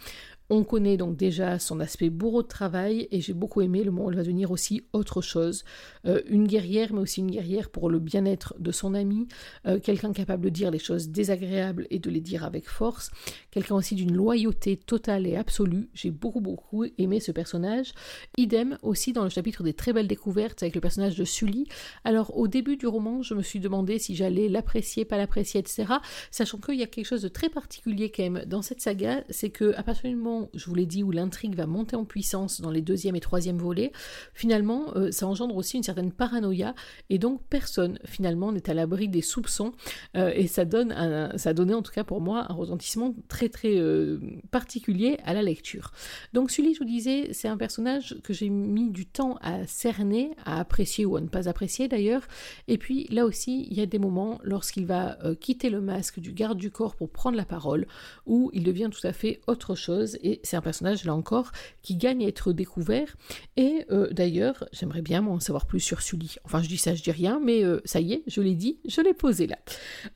On 0.51 0.63
connaît 0.63 0.97
donc 0.97 1.17
déjà 1.17 1.59
son 1.59 1.81
aspect 1.81 2.11
bourreau 2.11 2.43
de 2.43 2.49
travail 2.49 3.09
et 3.11 3.21
j'ai 3.21 3.33
beaucoup 3.33 3.63
aimé 3.63 3.83
le 3.83 3.91
moment 3.91 4.11
elle 4.11 4.17
va 4.17 4.23
devenir 4.23 4.51
aussi 4.51 4.83
autre 4.93 5.23
chose. 5.23 5.65
Euh, 6.07 6.21
une 6.29 6.47
guerrière, 6.47 6.93
mais 6.93 7.01
aussi 7.01 7.21
une 7.21 7.31
guerrière 7.31 7.71
pour 7.71 7.89
le 7.89 7.99
bien-être 7.99 8.55
de 8.59 8.71
son 8.71 8.95
ami, 8.95 9.27
euh, 9.67 9.81
quelqu'un 9.81 10.13
capable 10.13 10.45
de 10.45 10.49
dire 10.51 10.71
les 10.71 10.79
choses 10.79 11.09
désagréables 11.09 11.87
et 11.91 11.99
de 11.99 12.11
les 12.11 12.21
dire 12.21 12.45
avec 12.45 12.69
force, 12.69 13.11
quelqu'un 13.51 13.77
aussi 13.77 13.95
d'une 13.95 14.15
loyauté 14.15 14.77
totale 14.77 15.27
et 15.27 15.37
absolue. 15.37 15.89
J'ai 15.95 16.11
beaucoup 16.11 16.41
beaucoup 16.41 16.85
aimé 16.99 17.21
ce 17.21 17.33
personnage. 17.33 17.93
Idem 18.37 18.77
aussi 18.83 19.13
dans 19.13 19.25
le 19.25 19.31
chapitre 19.31 19.63
des 19.63 19.73
très 19.73 19.93
belles 19.93 20.09
découvertes 20.09 20.63
avec 20.63 20.75
le 20.75 20.81
personnage 20.81 21.17
de 21.17 21.25
Sully. 21.25 21.69
Alors 22.05 22.37
au 22.37 22.49
début 22.49 22.77
du 22.77 22.87
roman, 22.87 23.23
je 23.23 23.35
me 23.35 23.43
suis 23.43 23.61
demandé 23.61 23.99
si 23.99 24.15
j'allais 24.15 24.49
l'apprécier, 24.49 25.07
pas 25.07 25.17
l'apprécier, 25.17 25.61
etc. 25.61 25.87
Sachant 26.31 26.59
qu'il 26.59 26.75
y 26.75 26.83
a 26.83 26.87
quelque 26.87 27.07
chose 27.07 27.23
de 27.23 27.29
très 27.29 27.49
particulier 27.49 28.11
quand 28.11 28.29
même 28.29 28.45
dans 28.47 28.61
cette 28.61 28.83
saga, 28.83 29.25
c'est 29.31 29.51
que 29.51 29.73
partir 29.85 30.11
du 30.11 30.17
moment 30.17 30.34
je 30.55 30.67
vous 30.67 30.75
l'ai 30.75 30.87
dit, 30.87 31.03
où 31.03 31.11
l'intrigue 31.11 31.55
va 31.55 31.67
monter 31.67 31.97
en 31.97 32.05
puissance 32.05 32.61
dans 32.61 32.71
les 32.71 32.83
deuxième 32.83 33.17
et 33.17 33.21
troisième 33.21 33.59
volets, 33.59 33.93
finalement, 34.33 34.95
euh, 34.97 35.11
ça 35.11 35.27
engendre 35.27 35.57
aussi 35.57 35.77
une 35.77 35.83
certaine 35.83 36.13
paranoïa, 36.13 36.75
et 37.11 37.19
donc 37.19 37.41
personne, 37.49 37.99
finalement, 38.05 38.53
n'est 38.53 38.69
à 38.69 38.75
l'abri 38.75 39.09
des 39.09 39.23
soupçons, 39.23 39.73
euh, 40.17 40.33
et 40.35 40.47
ça 40.47 40.65
donne 40.65 40.95
donnait 41.55 41.75
en 41.75 41.83
tout 41.83 41.93
cas 41.93 42.03
pour 42.03 42.21
moi 42.21 42.47
un 42.49 42.55
retentissement 42.55 43.15
très 43.29 43.49
très 43.49 43.77
euh, 43.79 44.19
particulier 44.51 45.19
à 45.25 45.35
la 45.35 45.43
lecture. 45.43 45.93
Donc 46.33 46.51
Sully, 46.51 46.75
je 46.75 46.81
vous 46.81 46.85
disais, 46.85 47.29
c'est 47.33 47.49
un 47.49 47.57
personnage 47.57 48.17
que 48.25 48.33
j'ai 48.33 48.49
mis 48.49 48.91
du 48.91 49.07
temps 49.07 49.39
à 49.41 49.67
cerner, 49.67 50.33
à 50.45 50.59
apprécier 50.59 51.05
ou 51.07 51.17
à 51.17 51.21
ne 51.21 51.29
pas 51.29 51.49
apprécier 51.49 51.87
d'ailleurs, 51.89 52.23
et 52.69 52.79
puis 52.79 53.07
là 53.11 53.25
aussi, 53.25 53.67
il 53.71 53.77
y 53.77 53.81
a 53.81 53.87
des 53.87 53.99
moments 53.99 54.41
lorsqu'il 54.43 54.87
va 54.87 55.17
quitter 55.41 55.71
le 55.71 55.81
masque 55.81 56.19
du 56.19 56.33
garde 56.33 56.59
du 56.59 56.71
corps 56.71 56.97
pour 56.97 57.11
prendre 57.11 57.37
la 57.37 57.45
parole, 57.45 57.87
où 58.27 58.51
il 58.53 58.65
devient 58.65 58.91
tout 58.91 59.07
à 59.07 59.13
fait 59.13 59.41
autre 59.47 59.75
chose, 59.75 60.19
et 60.25 60.41
c'est 60.43 60.57
un 60.57 60.63
personnage, 60.63 61.05
là 61.05 61.15
encore, 61.15 61.53
qui 61.83 61.97
gagne 61.97 62.25
à 62.25 62.29
être 62.29 62.53
découvert, 62.53 63.17
et 63.57 63.85
euh, 63.91 64.09
d'ailleurs, 64.11 64.65
j'aimerais 64.73 65.03
bien 65.03 65.25
en 65.27 65.39
savoir 65.39 65.67
plus 65.67 65.81
sur 65.81 66.01
Sully. 66.01 66.37
Enfin, 66.45 66.63
je 66.63 66.69
dis 66.69 66.79
ça, 66.79 66.95
je 66.95 67.03
dis 67.03 67.11
rien, 67.11 67.39
mais 67.41 67.63
euh, 67.63 67.81
ça 67.85 68.01
y 68.01 68.15
est, 68.15 68.23
je 68.27 68.41
l'ai 68.41 68.55
dit, 68.55 68.79
je 68.89 69.03
l'ai 69.03 69.15
posé 69.15 69.47
là. 69.47 69.59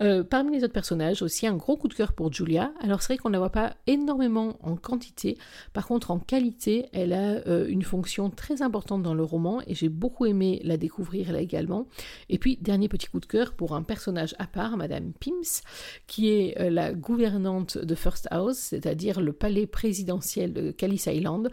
Euh, 0.02 0.24
parmi 0.24 0.56
les 0.56 0.64
autres 0.64 0.72
personnages, 0.72 1.22
aussi 1.22 1.46
un 1.46 1.54
gros 1.54 1.76
coup 1.76 1.88
de 1.88 1.94
cœur 1.94 2.14
pour 2.14 2.32
Julia. 2.32 2.72
Alors 2.80 3.02
c'est 3.02 3.12
vrai 3.12 3.18
qu'on 3.18 3.28
ne 3.28 3.34
la 3.34 3.38
voit 3.38 3.52
pas 3.52 3.76
énormément 3.86 4.56
en 4.62 4.76
quantité, 4.76 5.36
par 5.74 5.86
contre 5.86 6.10
en 6.10 6.18
qualité, 6.18 6.86
elle 6.92 7.12
a 7.12 7.46
une 7.66 7.82
fonction 7.82 8.30
très 8.30 8.62
importante 8.62 9.02
dans 9.02 9.14
le 9.14 9.22
roman, 9.22 9.60
et 9.66 9.74
j'ai 9.74 9.90
beaucoup 9.90 10.24
aimé 10.24 10.60
la 10.64 10.78
découvrir 10.78 11.32
là 11.32 11.40
également. 11.40 11.86
Et 12.30 12.38
puis, 12.38 12.56
dernier 12.60 12.88
petit 12.88 13.08
coup 13.08 13.20
de 13.20 13.26
cœur 13.26 13.52
pour 13.52 13.74
un 13.74 13.82
personnage 13.82 14.34
à 14.38 14.46
part, 14.46 14.76
Madame 14.76 15.12
Pims, 15.12 15.62
qui 16.06 16.30
est 16.30 16.70
la 16.70 16.94
gouvernante 16.94 17.76
de 17.76 17.94
First 17.94 18.28
House, 18.30 18.56
c'est-à-dire 18.56 19.20
le 19.20 19.32
palais 19.32 19.66
présidentiel 19.98 20.52
de 20.52 20.70
Callis 20.70 21.04
Island. 21.08 21.50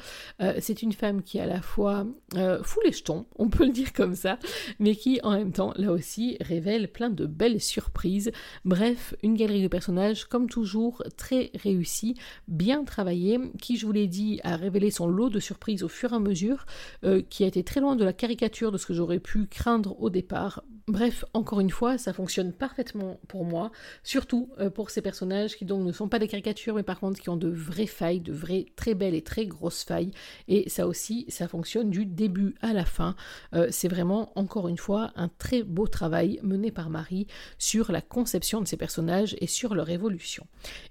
c'est 0.60 0.84
une 0.84 0.94
femme 0.94 1.24
qui 1.24 1.40
à 1.40 1.48
la 1.48 1.62
fois 1.62 2.06
euh, 2.36 2.62
fout 2.64 2.84
les 2.86 2.92
jetons, 2.92 3.26
on 3.38 3.50
peut 3.50 3.66
le 3.66 3.72
dire 3.72 3.94
comme 3.94 4.16
ça, 4.16 4.38
mais 4.80 4.96
qui 4.96 5.20
en 5.24 5.32
même 5.32 5.52
temps, 5.52 5.74
là 5.76 5.92
aussi, 5.92 6.38
révèle 6.42 6.92
plein 6.92 7.10
de 7.10 7.26
belles 7.26 7.62
surprises. 7.62 8.32
Bref, 8.64 9.16
une 9.24 9.36
galerie 9.36 9.64
de 9.64 9.68
personnages, 9.68 10.26
comme 10.26 10.50
toujours, 10.50 11.04
très 11.18 11.52
réussie, 11.56 12.16
bien 12.48 12.84
travaillée, 12.84 13.40
qui, 13.62 13.78
je 13.78 13.86
vous 13.86 13.92
l'ai 13.92 14.08
dit, 14.08 14.40
a 14.44 14.56
révélé 14.56 14.92
son 14.92 15.08
lot 15.08 15.30
de 15.30 15.40
surprises 15.40 15.84
au 15.84 15.88
fur 15.88 16.14
et 16.14 16.16
à 16.16 16.20
mesure, 16.20 16.66
euh, 17.04 17.22
qui 17.30 17.44
a 17.44 17.48
été 17.48 17.64
très 17.64 17.80
loin 17.80 17.96
de 17.96 18.04
la 18.04 18.14
caricature 18.14 18.72
de 18.72 18.78
ce 18.78 18.86
que 18.86 18.94
j'aurais 18.94 19.20
pu 19.20 19.48
craindre 19.48 20.00
au 20.02 20.10
départ. 20.10 20.64
Bref, 20.88 21.26
encore 21.34 21.62
une 21.62 21.72
fois, 21.72 21.98
ça 21.98 22.14
fonctionne 22.14 22.54
parfaitement 22.54 23.20
pour 23.28 23.44
moi, 23.44 23.72
surtout 24.04 24.52
euh, 24.60 24.70
pour 24.70 24.92
ces 24.92 25.02
personnages 25.02 25.58
qui 25.58 25.66
donc 25.66 25.84
ne 25.84 25.92
sont 25.92 26.08
pas 26.08 26.20
des 26.20 26.28
caricatures, 26.28 26.76
mais 26.76 26.84
par 26.84 27.00
contre 27.00 27.20
qui 27.20 27.30
ont 27.30 27.38
de 27.38 27.50
vraies 27.50 27.88
failles, 27.88 28.20
de 28.20 28.34
vraies 28.36 28.68
très 28.76 28.94
belles 28.94 29.16
et 29.16 29.22
très 29.22 29.46
grosses 29.46 29.84
failles. 29.84 30.12
Et 30.48 30.70
ça 30.70 30.88
aussi, 30.88 31.26
ça 31.30 31.48
fonctionne 31.48 31.90
du 31.90 32.06
début 32.06 32.56
à 32.62 32.74
la 32.74 32.86
fin. 32.86 33.16
Euh, 33.54 33.68
c'est 33.72 33.88
vraiment, 33.88 34.32
encore 34.36 34.68
une 34.68 34.78
fois, 34.78 35.12
un 35.16 35.30
très 35.30 35.64
beau 35.64 35.88
travail 35.88 36.40
mené 36.44 36.72
par 36.72 36.90
Marie 36.90 37.28
sur 37.58 37.92
la 37.92 38.02
conception 38.02 38.62
de 38.62 38.68
ces 38.68 38.78
personnages 38.78 39.36
et 39.40 39.48
sur 39.48 39.76
leur 39.76 39.90
évolution. 39.90 40.46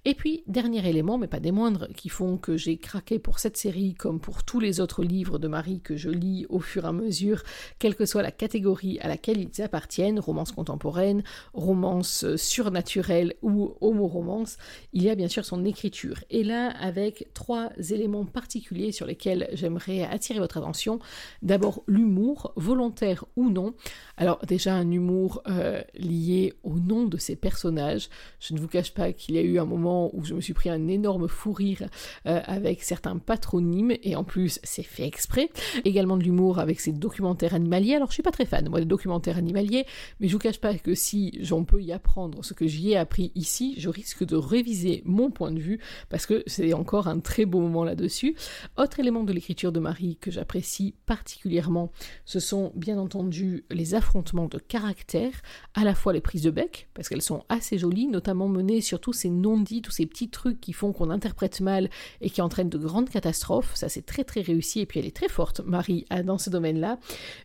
Et 0.05 0.15
puis, 0.15 0.43
dernier 0.47 0.89
élément, 0.89 1.19
mais 1.19 1.27
pas 1.27 1.41
des 1.41 1.53
moindres, 1.53 1.89
qui 1.97 2.09
font 2.09 2.37
que 2.37 2.57
j'ai 2.57 2.79
craqué 2.79 3.19
pour 3.19 3.39
cette 3.39 3.57
série 3.57 3.95
comme 3.95 4.21
pour 4.21 4.45
tous 4.45 4.61
les 4.61 4.81
autres 4.81 5.03
livres 5.03 5.39
de 5.39 5.49
Marie 5.49 5.81
que 5.81 5.97
je 5.97 6.11
lis 6.11 6.47
au 6.49 6.61
fur 6.61 6.85
et 6.85 6.89
à 6.89 6.93
mesure, 6.93 7.43
quelle 7.79 7.95
que 7.95 8.07
soit 8.07 8.23
la 8.23 8.33
catégorie 8.33 8.99
à 9.01 9.09
laquelle 9.09 9.39
ils 9.39 9.63
appartiennent 9.63 10.19
romance 10.19 10.53
contemporaine, 10.53 11.23
romance 11.53 12.25
euh, 12.25 12.37
surnaturelle 12.37 13.35
ou 13.43 13.75
homo-romance, 13.81 14.57
il 14.93 15.03
y 15.03 15.11
a 15.11 15.15
bien 15.15 15.29
sûr 15.29 15.45
son 15.45 15.65
écriture. 15.65 16.17
Et 16.31 16.45
là, 16.45 16.71
avec 16.71 17.29
trois 17.35 17.71
éléments 17.91 18.25
particuliers 18.25 18.93
sur 18.93 19.07
lesquels 19.07 19.49
j'aimerais 19.53 20.03
attirer 20.05 20.39
votre 20.39 20.57
attention. 20.57 20.99
D'abord, 21.43 21.83
l'humour, 21.87 22.53
volontaire 22.57 23.25
ou 23.37 23.51
non. 23.51 23.75
Alors 24.17 24.39
déjà, 24.47 24.75
un 24.75 24.91
humour 24.91 25.43
euh, 25.49 25.83
lié 25.95 26.55
au 26.63 26.79
nom 26.79 27.05
de 27.05 27.17
ces 27.17 27.37
personnages. 27.37 28.09
Je 28.41 28.55
ne 28.55 28.61
vous 28.61 28.69
cache 28.69 28.95
pas 28.95 29.13
qu'il 29.13 29.35
y 29.35 29.39
a 29.39 29.43
eu 29.43 29.59
un 29.59 29.65
moment 29.65 30.11
où 30.15 30.25
je 30.25 30.35
me 30.35 30.41
suis 30.41 30.55
pris 30.55 30.71
un 30.71 30.89
énorme 30.89 31.29
fou 31.29 31.53
rire 31.53 31.89
euh, 32.27 32.41
avec 32.45 32.83
certains 32.83 33.19
patronymes, 33.19 33.95
et 34.03 34.17
en 34.17 34.25
plus, 34.25 34.61
c'est 34.63 34.83
fait 34.83 35.07
exprès. 35.07 35.51
Également 35.85 36.17
de 36.17 36.23
l'humour 36.23 36.59
avec 36.59 36.81
ces 36.81 36.93
documentaires 36.93 37.55
animaliers. 37.55 37.97
Alors, 37.97 38.09
je 38.09 38.15
suis 38.15 38.23
pas 38.23 38.31
très 38.31 38.47
fan, 38.47 38.69
moi, 38.69 38.81
des 38.81 38.87
documentaires 38.87 39.37
animaliers 39.37 39.75
mais 40.21 40.29
je 40.29 40.33
vous 40.33 40.39
cache 40.39 40.61
pas 40.61 40.75
que 40.75 40.95
si 40.95 41.33
j'en 41.41 41.65
peux 41.65 41.83
y 41.83 41.93
apprendre 41.93 42.45
ce 42.45 42.55
que 42.55 42.67
j'y 42.67 42.93
ai 42.93 42.97
appris 42.97 43.33
ici, 43.35 43.75
je 43.79 43.89
risque 43.89 44.25
de 44.25 44.37
réviser 44.37 45.03
mon 45.05 45.31
point 45.31 45.53
de 45.53 45.61
vue 45.61 45.81
parce 46.09 46.27
que 46.27 46.43
c'est 46.47 46.73
encore 46.73 47.09
un 47.09 47.19
très 47.25 47.45
beau 47.45 47.59
moment 47.59 47.83
là-dessus. 47.83 48.37
Autre 48.77 49.01
élément 49.01 49.25
de 49.25 49.33
l'écriture 49.33 49.73
de 49.73 49.81
Marie 49.81 50.17
que 50.21 50.31
j'apprécie 50.31 50.95
particulièrement, 51.07 51.91
ce 52.25 52.39
sont 52.39 52.71
bien 52.77 52.99
entendu 52.99 53.65
les 53.71 53.97
affrontements 53.97 54.47
de 54.47 54.59
caractère, 54.59 55.33
à 55.75 55.83
la 55.83 55.97
fois 55.97 56.13
les 56.13 56.21
prises 56.21 56.43
de 56.43 56.51
bec, 56.51 56.89
parce 56.95 57.09
qu'elles 57.09 57.23
sont 57.23 57.43
assez 57.49 57.79
jolies, 57.79 58.07
notamment 58.07 58.49
menées 58.49 58.81
sur 58.81 59.01
tous 59.01 59.13
ces 59.13 59.31
non-dits, 59.31 59.83
tous 59.83 59.91
ces 59.91 60.07
petits 60.07 60.29
trucs 60.29 60.61
qui 60.61 60.73
font 60.73 60.93
qu'on 60.93 61.11
interprète 61.11 61.61
mal 61.61 61.91
et 62.21 62.31
qui 62.31 62.41
entraînent 62.41 62.69
de 62.69 62.79
grandes 62.79 63.11
catastrophes. 63.11 63.75
Ça, 63.75 63.89
c'est 63.89 64.07
très 64.07 64.23
très 64.23 64.43
réussi 64.43 64.81
et 64.81 64.87
puis 64.87 65.01
elle 65.01 65.07
est 65.07 65.17
très 65.17 65.29
forte, 65.29 65.61
Marie, 65.65 66.07
dans 66.25 66.39
ce 66.39 66.51
domaine-là. 66.51 66.99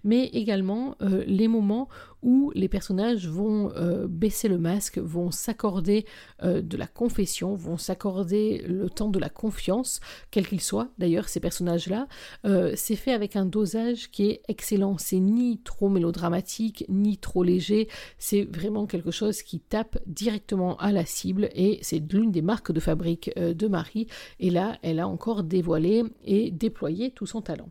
Mais 0.03 0.25
également 0.25 0.95
euh, 1.01 1.23
les 1.25 1.47
moments 1.47 1.87
où 2.21 2.51
les 2.55 2.67
personnages 2.67 3.27
vont 3.27 3.71
euh, 3.75 4.07
baisser 4.07 4.47
le 4.47 4.57
masque, 4.57 4.97
vont 4.97 5.31
s'accorder 5.31 6.05
euh, 6.43 6.61
de 6.61 6.77
la 6.77 6.87
confession, 6.87 7.55
vont 7.55 7.77
s'accorder 7.77 8.63
le 8.67 8.89
temps 8.89 9.09
de 9.09 9.19
la 9.19 9.29
confiance, 9.29 9.99
quel 10.31 10.47
qu'il 10.47 10.61
soit 10.61 10.89
d'ailleurs 10.97 11.29
ces 11.29 11.39
personnages-là. 11.39 12.07
Euh, 12.45 12.73
c'est 12.75 12.95
fait 12.95 13.13
avec 13.13 13.35
un 13.35 13.45
dosage 13.45 14.11
qui 14.11 14.29
est 14.29 14.41
excellent, 14.47 14.97
c'est 14.97 15.19
ni 15.19 15.59
trop 15.59 15.89
mélodramatique, 15.89 16.85
ni 16.89 17.17
trop 17.17 17.43
léger, 17.43 17.87
c'est 18.17 18.43
vraiment 18.43 18.85
quelque 18.85 19.11
chose 19.11 19.41
qui 19.41 19.59
tape 19.59 19.99
directement 20.05 20.77
à 20.77 20.91
la 20.91 21.05
cible 21.05 21.49
et 21.53 21.79
c'est 21.81 21.99
l'une 22.11 22.31
des 22.31 22.41
marques 22.41 22.71
de 22.71 22.79
fabrique 22.79 23.31
de 23.37 23.67
Marie 23.67 24.07
et 24.39 24.49
là 24.49 24.77
elle 24.81 24.99
a 24.99 25.07
encore 25.07 25.43
dévoilé 25.43 26.03
et 26.25 26.51
déployé 26.51 27.11
tout 27.11 27.25
son 27.25 27.41
talent. 27.41 27.69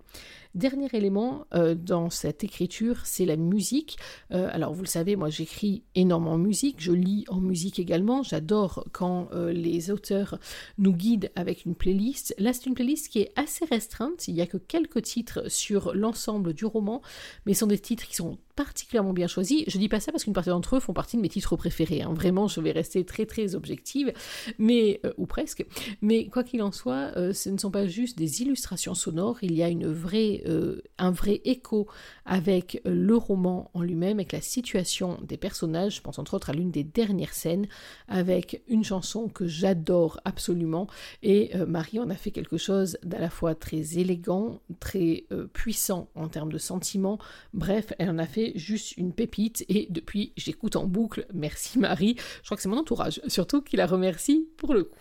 Dernier 0.59 0.89
élément 0.93 1.47
euh, 1.55 1.77
dans 1.77 2.11
cette 2.11 2.43
écriture, 2.43 3.03
c'est 3.05 3.25
la 3.25 3.37
musique. 3.37 3.97
Euh, 4.33 4.49
alors 4.51 4.75
vous 4.75 4.83
le 4.83 4.89
savez, 4.89 5.15
moi 5.15 5.31
j'écris 5.31 5.85
énormément 5.95 6.33
en 6.33 6.39
musique, 6.39 6.81
je 6.81 6.91
lis 6.91 7.25
en 7.29 7.39
musique 7.39 7.79
également. 7.79 8.25
J'adore 8.25 8.85
quand 8.91 9.29
euh, 9.33 9.53
les 9.53 9.93
auteurs 9.93 10.41
nous 10.77 10.93
guident 10.93 11.31
avec 11.37 11.65
une 11.65 11.77
playlist. 11.77 12.35
Là 12.39 12.53
c'est 12.53 12.67
une 12.67 12.75
playlist 12.75 13.09
qui 13.09 13.21
est 13.21 13.33
assez 13.37 13.67
restreinte, 13.67 14.27
il 14.27 14.35
n'y 14.35 14.41
a 14.41 14.49
que 14.49 14.57
quelques 14.57 15.03
titres 15.03 15.49
sur 15.49 15.95
l'ensemble 15.95 16.53
du 16.55 16.65
roman, 16.65 17.03
mais 17.47 17.55
ce 17.55 17.61
sont 17.61 17.69
des 17.69 17.79
titres 17.79 18.09
qui 18.09 18.17
sont 18.17 18.37
particulièrement 18.59 19.13
bien 19.13 19.29
choisi. 19.29 19.63
Je 19.69 19.79
dis 19.79 19.89
pas 19.89 20.01
ça 20.01 20.11
parce 20.11 20.25
qu'une 20.25 20.33
partie 20.33 20.51
d'entre 20.51 20.75
eux 20.75 20.81
font 20.81 20.93
partie 20.93 21.17
de 21.17 21.23
mes 21.23 21.29
titres 21.29 21.55
préférés. 21.55 22.03
Hein. 22.03 22.13
Vraiment, 22.13 22.49
je 22.49 22.61
vais 22.61 22.73
rester 22.73 23.05
très 23.05 23.25
très 23.25 23.55
objective, 23.55 24.13
mais 24.59 25.01
euh, 25.07 25.13
ou 25.17 25.27
presque. 25.27 25.65
Mais 26.03 26.27
quoi 26.27 26.43
qu'il 26.43 26.61
en 26.63 26.73
soit, 26.73 27.13
euh, 27.17 27.33
ce 27.33 27.51
ne 27.51 27.57
sont 27.59 27.71
pas 27.71 27.87
juste 27.87 28.19
des 28.19 28.43
illustrations 28.43 28.95
sonores. 28.95 29.39
Il 29.43 29.53
y 29.53 29.63
a 29.63 29.69
une 29.69 29.87
vraie, 29.87 30.43
euh, 30.49 30.83
un 30.99 31.13
vrai 31.13 31.41
écho 31.45 31.87
avec 32.27 32.83
le 32.85 33.17
roman 33.17 33.71
en 33.75 33.83
lui-même, 33.83 34.17
avec 34.17 34.33
la 34.33 34.41
situation 34.41 35.21
des 35.23 35.37
personnages. 35.37 35.99
Je 35.99 36.01
pense 36.01 36.19
entre 36.19 36.35
autres 36.35 36.51
à 36.51 36.53
l'une 36.53 36.73
des 36.73 36.83
dernières 36.83 37.35
scènes 37.35 37.69
avec 38.09 38.65
une 38.67 38.83
chanson 38.83 39.29
que 39.29 39.47
j'adore 39.47 40.19
absolument. 40.25 40.89
Et 41.23 41.53
Marie 41.69 42.01
en 42.01 42.11
a 42.11 42.17
fait 42.17 42.33
quelque 42.33 42.57
chose 42.57 42.99
d'à 43.05 43.21
la 43.21 43.31
fois 43.31 43.55
très 43.55 43.99
élégant, 43.99 44.61
très 44.81 45.27
puissant 45.53 46.09
en 46.17 46.27
termes 46.29 46.53
de 46.53 46.59
sentiments. 46.59 47.19
Bref, 47.55 47.93
elle 47.99 48.11
en 48.11 48.19
a 48.19 48.27
fait 48.27 48.48
juste 48.57 48.97
une 48.97 49.13
pépite 49.13 49.65
et 49.69 49.87
depuis 49.91 50.33
j'écoute 50.37 50.77
en 50.77 50.87
boucle 50.87 51.27
Merci 51.35 51.79
Marie. 51.79 52.17
Je 52.39 52.47
crois 52.47 52.57
que 52.57 52.63
c'est 52.63 52.69
mon 52.69 52.79
entourage 52.79 53.21
surtout 53.27 53.63
qui 53.63 53.77
la 53.77 53.87
remercie 53.87 54.49
pour 54.57 54.75
le 54.75 54.85
coup. 54.85 54.99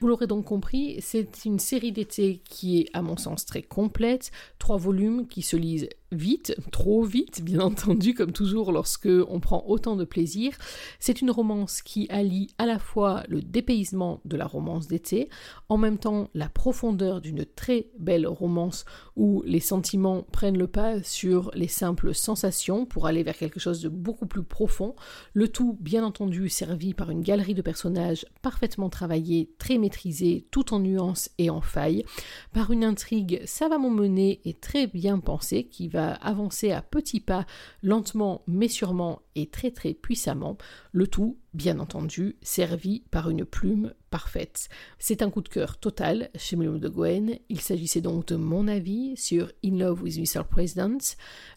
Vous 0.00 0.08
l'aurez 0.08 0.26
donc 0.26 0.44
compris, 0.44 0.96
c'est 1.00 1.44
une 1.44 1.58
série 1.58 1.92
d'été 1.92 2.42
qui 2.44 2.80
est 2.80 2.90
à 2.92 3.02
mon 3.02 3.16
sens 3.16 3.46
très 3.46 3.62
complète, 3.62 4.30
trois 4.58 4.76
volumes 4.76 5.28
qui 5.28 5.42
se 5.42 5.56
lisent 5.56 5.88
vite, 6.12 6.54
trop 6.70 7.02
vite, 7.02 7.42
bien 7.42 7.60
entendu, 7.72 8.14
comme 8.14 8.32
toujours 8.32 8.72
lorsque 8.72 9.08
on 9.28 9.40
prend 9.40 9.64
autant 9.66 9.96
de 9.96 10.04
plaisir. 10.04 10.56
C'est 11.00 11.20
une 11.20 11.30
romance 11.30 11.82
qui 11.82 12.06
allie 12.10 12.48
à 12.58 12.66
la 12.66 12.78
fois 12.78 13.24
le 13.28 13.40
dépaysement 13.40 14.20
de 14.24 14.36
la 14.36 14.46
romance 14.46 14.86
d'été, 14.86 15.28
en 15.68 15.76
même 15.76 15.98
temps 15.98 16.28
la 16.34 16.48
profondeur 16.48 17.20
d'une 17.20 17.44
très 17.44 17.88
belle 17.98 18.26
romance 18.26 18.84
où 19.16 19.42
les 19.46 19.60
sentiments 19.60 20.22
prennent 20.22 20.58
le 20.58 20.66
pas 20.66 21.02
sur 21.02 21.50
les 21.54 21.68
simples 21.68 22.14
sensations 22.14 22.86
pour 22.86 23.06
aller 23.06 23.22
vers 23.22 23.36
quelque 23.36 23.60
chose 23.60 23.80
de 23.80 23.88
beaucoup 23.88 24.26
plus 24.26 24.42
profond, 24.42 24.94
le 25.32 25.48
tout 25.48 25.76
bien 25.80 26.04
entendu 26.04 26.48
servi 26.48 26.94
par 26.94 27.10
une 27.10 27.22
galerie 27.22 27.54
de 27.54 27.62
personnages 27.62 28.26
parfaitement 28.42 28.88
travaillés, 28.88 29.50
très 29.58 29.78
maîtrisés, 29.78 30.46
tout 30.50 30.74
en 30.74 30.80
nuances 30.80 31.30
et 31.38 31.50
en 31.50 31.60
failles, 31.60 32.04
par 32.52 32.70
une 32.70 32.84
intrigue 32.84 33.42
savamment 33.44 33.90
menée 33.90 34.40
et 34.44 34.54
très 34.54 34.86
bien 34.86 35.18
pensée 35.18 35.64
qui 35.64 35.88
va 35.88 36.01
va 36.02 36.14
avancer 36.14 36.70
à 36.72 36.82
petits 36.82 37.20
pas, 37.20 37.46
lentement 37.82 38.42
mais 38.46 38.68
sûrement 38.68 39.22
et 39.34 39.46
très 39.46 39.70
très 39.70 39.94
puissamment, 39.94 40.58
le 40.92 41.06
tout, 41.06 41.38
bien 41.54 41.78
entendu, 41.78 42.36
servi 42.42 43.00
par 43.10 43.30
une 43.30 43.44
plume 43.44 43.94
parfaite. 44.10 44.68
C'est 44.98 45.22
un 45.22 45.30
coup 45.30 45.40
de 45.40 45.48
cœur 45.48 45.78
total 45.78 46.30
chez 46.34 46.56
Melum 46.56 46.78
de 46.78 46.88
Gwen. 46.88 47.38
Il 47.48 47.60
s'agissait 47.60 48.00
donc 48.00 48.26
de 48.26 48.36
mon 48.36 48.68
avis 48.68 49.16
sur 49.16 49.50
In 49.64 49.78
Love 49.78 50.02
with 50.02 50.18
Mr. 50.18 50.44
President, 50.48 50.98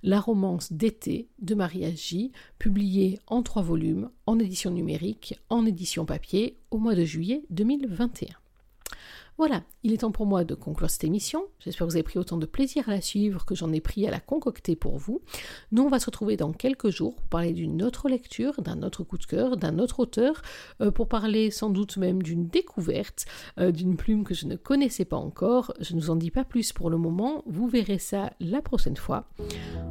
la 0.03 0.19
romance 0.19 0.71
d'été 0.71 1.27
de 1.39 1.55
Maria 1.55 1.91
J, 1.93 2.31
publiée 2.59 3.19
en 3.27 3.43
trois 3.43 3.63
volumes, 3.63 4.09
en 4.25 4.39
édition 4.39 4.71
numérique, 4.71 5.39
en 5.49 5.65
édition 5.65 6.05
papier, 6.05 6.57
au 6.71 6.77
mois 6.77 6.95
de 6.95 7.03
juillet 7.03 7.43
2021. 7.49 8.44
Voilà, 9.37 9.63
il 9.83 9.91
est 9.91 9.97
temps 9.97 10.11
pour 10.11 10.25
moi 10.25 10.45
de 10.45 10.55
conclure 10.55 10.89
cette 10.89 11.03
émission. 11.03 11.43
J'espère 11.59 11.85
que 11.85 11.91
vous 11.91 11.97
avez 11.97 12.03
pris 12.03 12.19
autant 12.19 12.37
de 12.37 12.45
plaisir 12.45 12.87
à 12.87 12.93
la 12.93 13.01
suivre 13.01 13.43
que 13.43 13.53
j'en 13.53 13.73
ai 13.73 13.81
pris 13.81 14.07
à 14.07 14.11
la 14.11 14.21
concocter 14.21 14.77
pour 14.77 14.97
vous. 14.97 15.21
Nous, 15.73 15.83
on 15.83 15.89
va 15.89 15.99
se 15.99 16.05
retrouver 16.05 16.37
dans 16.37 16.53
quelques 16.53 16.89
jours 16.89 17.15
pour 17.15 17.25
parler 17.27 17.51
d'une 17.51 17.83
autre 17.83 18.07
lecture, 18.07 18.61
d'un 18.61 18.81
autre 18.81 19.03
coup 19.03 19.17
de 19.17 19.25
cœur, 19.25 19.57
d'un 19.57 19.77
autre 19.79 19.99
auteur, 19.99 20.41
euh, 20.81 20.89
pour 20.89 21.09
parler 21.09 21.51
sans 21.51 21.69
doute 21.69 21.97
même 21.97 22.23
d'une 22.23 22.47
découverte, 22.47 23.25
euh, 23.59 23.71
d'une 23.71 23.97
plume 23.97 24.23
que 24.23 24.33
je 24.33 24.45
ne 24.45 24.55
connaissais 24.55 25.05
pas 25.05 25.17
encore. 25.17 25.73
Je 25.81 25.95
ne 25.95 25.99
vous 25.99 26.11
en 26.11 26.15
dis 26.15 26.31
pas 26.31 26.45
plus 26.45 26.71
pour 26.71 26.89
le 26.89 26.97
moment, 26.97 27.43
vous 27.45 27.67
verrez 27.67 27.99
ça 27.99 28.31
la 28.39 28.61
prochaine 28.61 28.97
fois. 28.97 29.25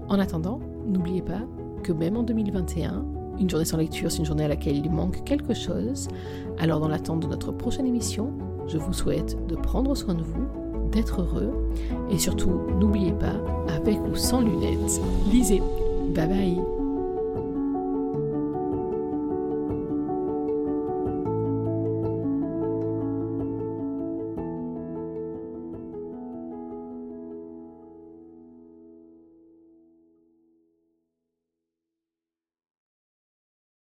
En 0.08 0.18
attendant, 0.18 0.60
n'oubliez 0.86 1.22
pas 1.22 1.42
que 1.82 1.92
même 1.92 2.16
en 2.16 2.22
2021, 2.22 3.04
une 3.38 3.50
journée 3.50 3.64
sans 3.64 3.76
lecture, 3.76 4.10
c'est 4.10 4.18
une 4.18 4.24
journée 4.24 4.44
à 4.44 4.48
laquelle 4.48 4.76
il 4.76 4.90
manque 4.90 5.24
quelque 5.24 5.54
chose. 5.54 6.08
Alors 6.58 6.80
dans 6.80 6.88
l'attente 6.88 7.20
de 7.20 7.26
notre 7.26 7.52
prochaine 7.52 7.86
émission, 7.86 8.32
je 8.68 8.78
vous 8.78 8.92
souhaite 8.92 9.36
de 9.46 9.56
prendre 9.56 9.94
soin 9.94 10.14
de 10.14 10.22
vous, 10.22 10.46
d'être 10.90 11.22
heureux 11.22 11.52
et 12.10 12.18
surtout 12.18 12.60
n'oubliez 12.78 13.12
pas, 13.12 13.34
avec 13.74 13.98
ou 14.10 14.14
sans 14.16 14.40
lunettes, 14.40 15.00
lisez. 15.30 15.62
Bye 16.14 16.28
bye 16.28 16.73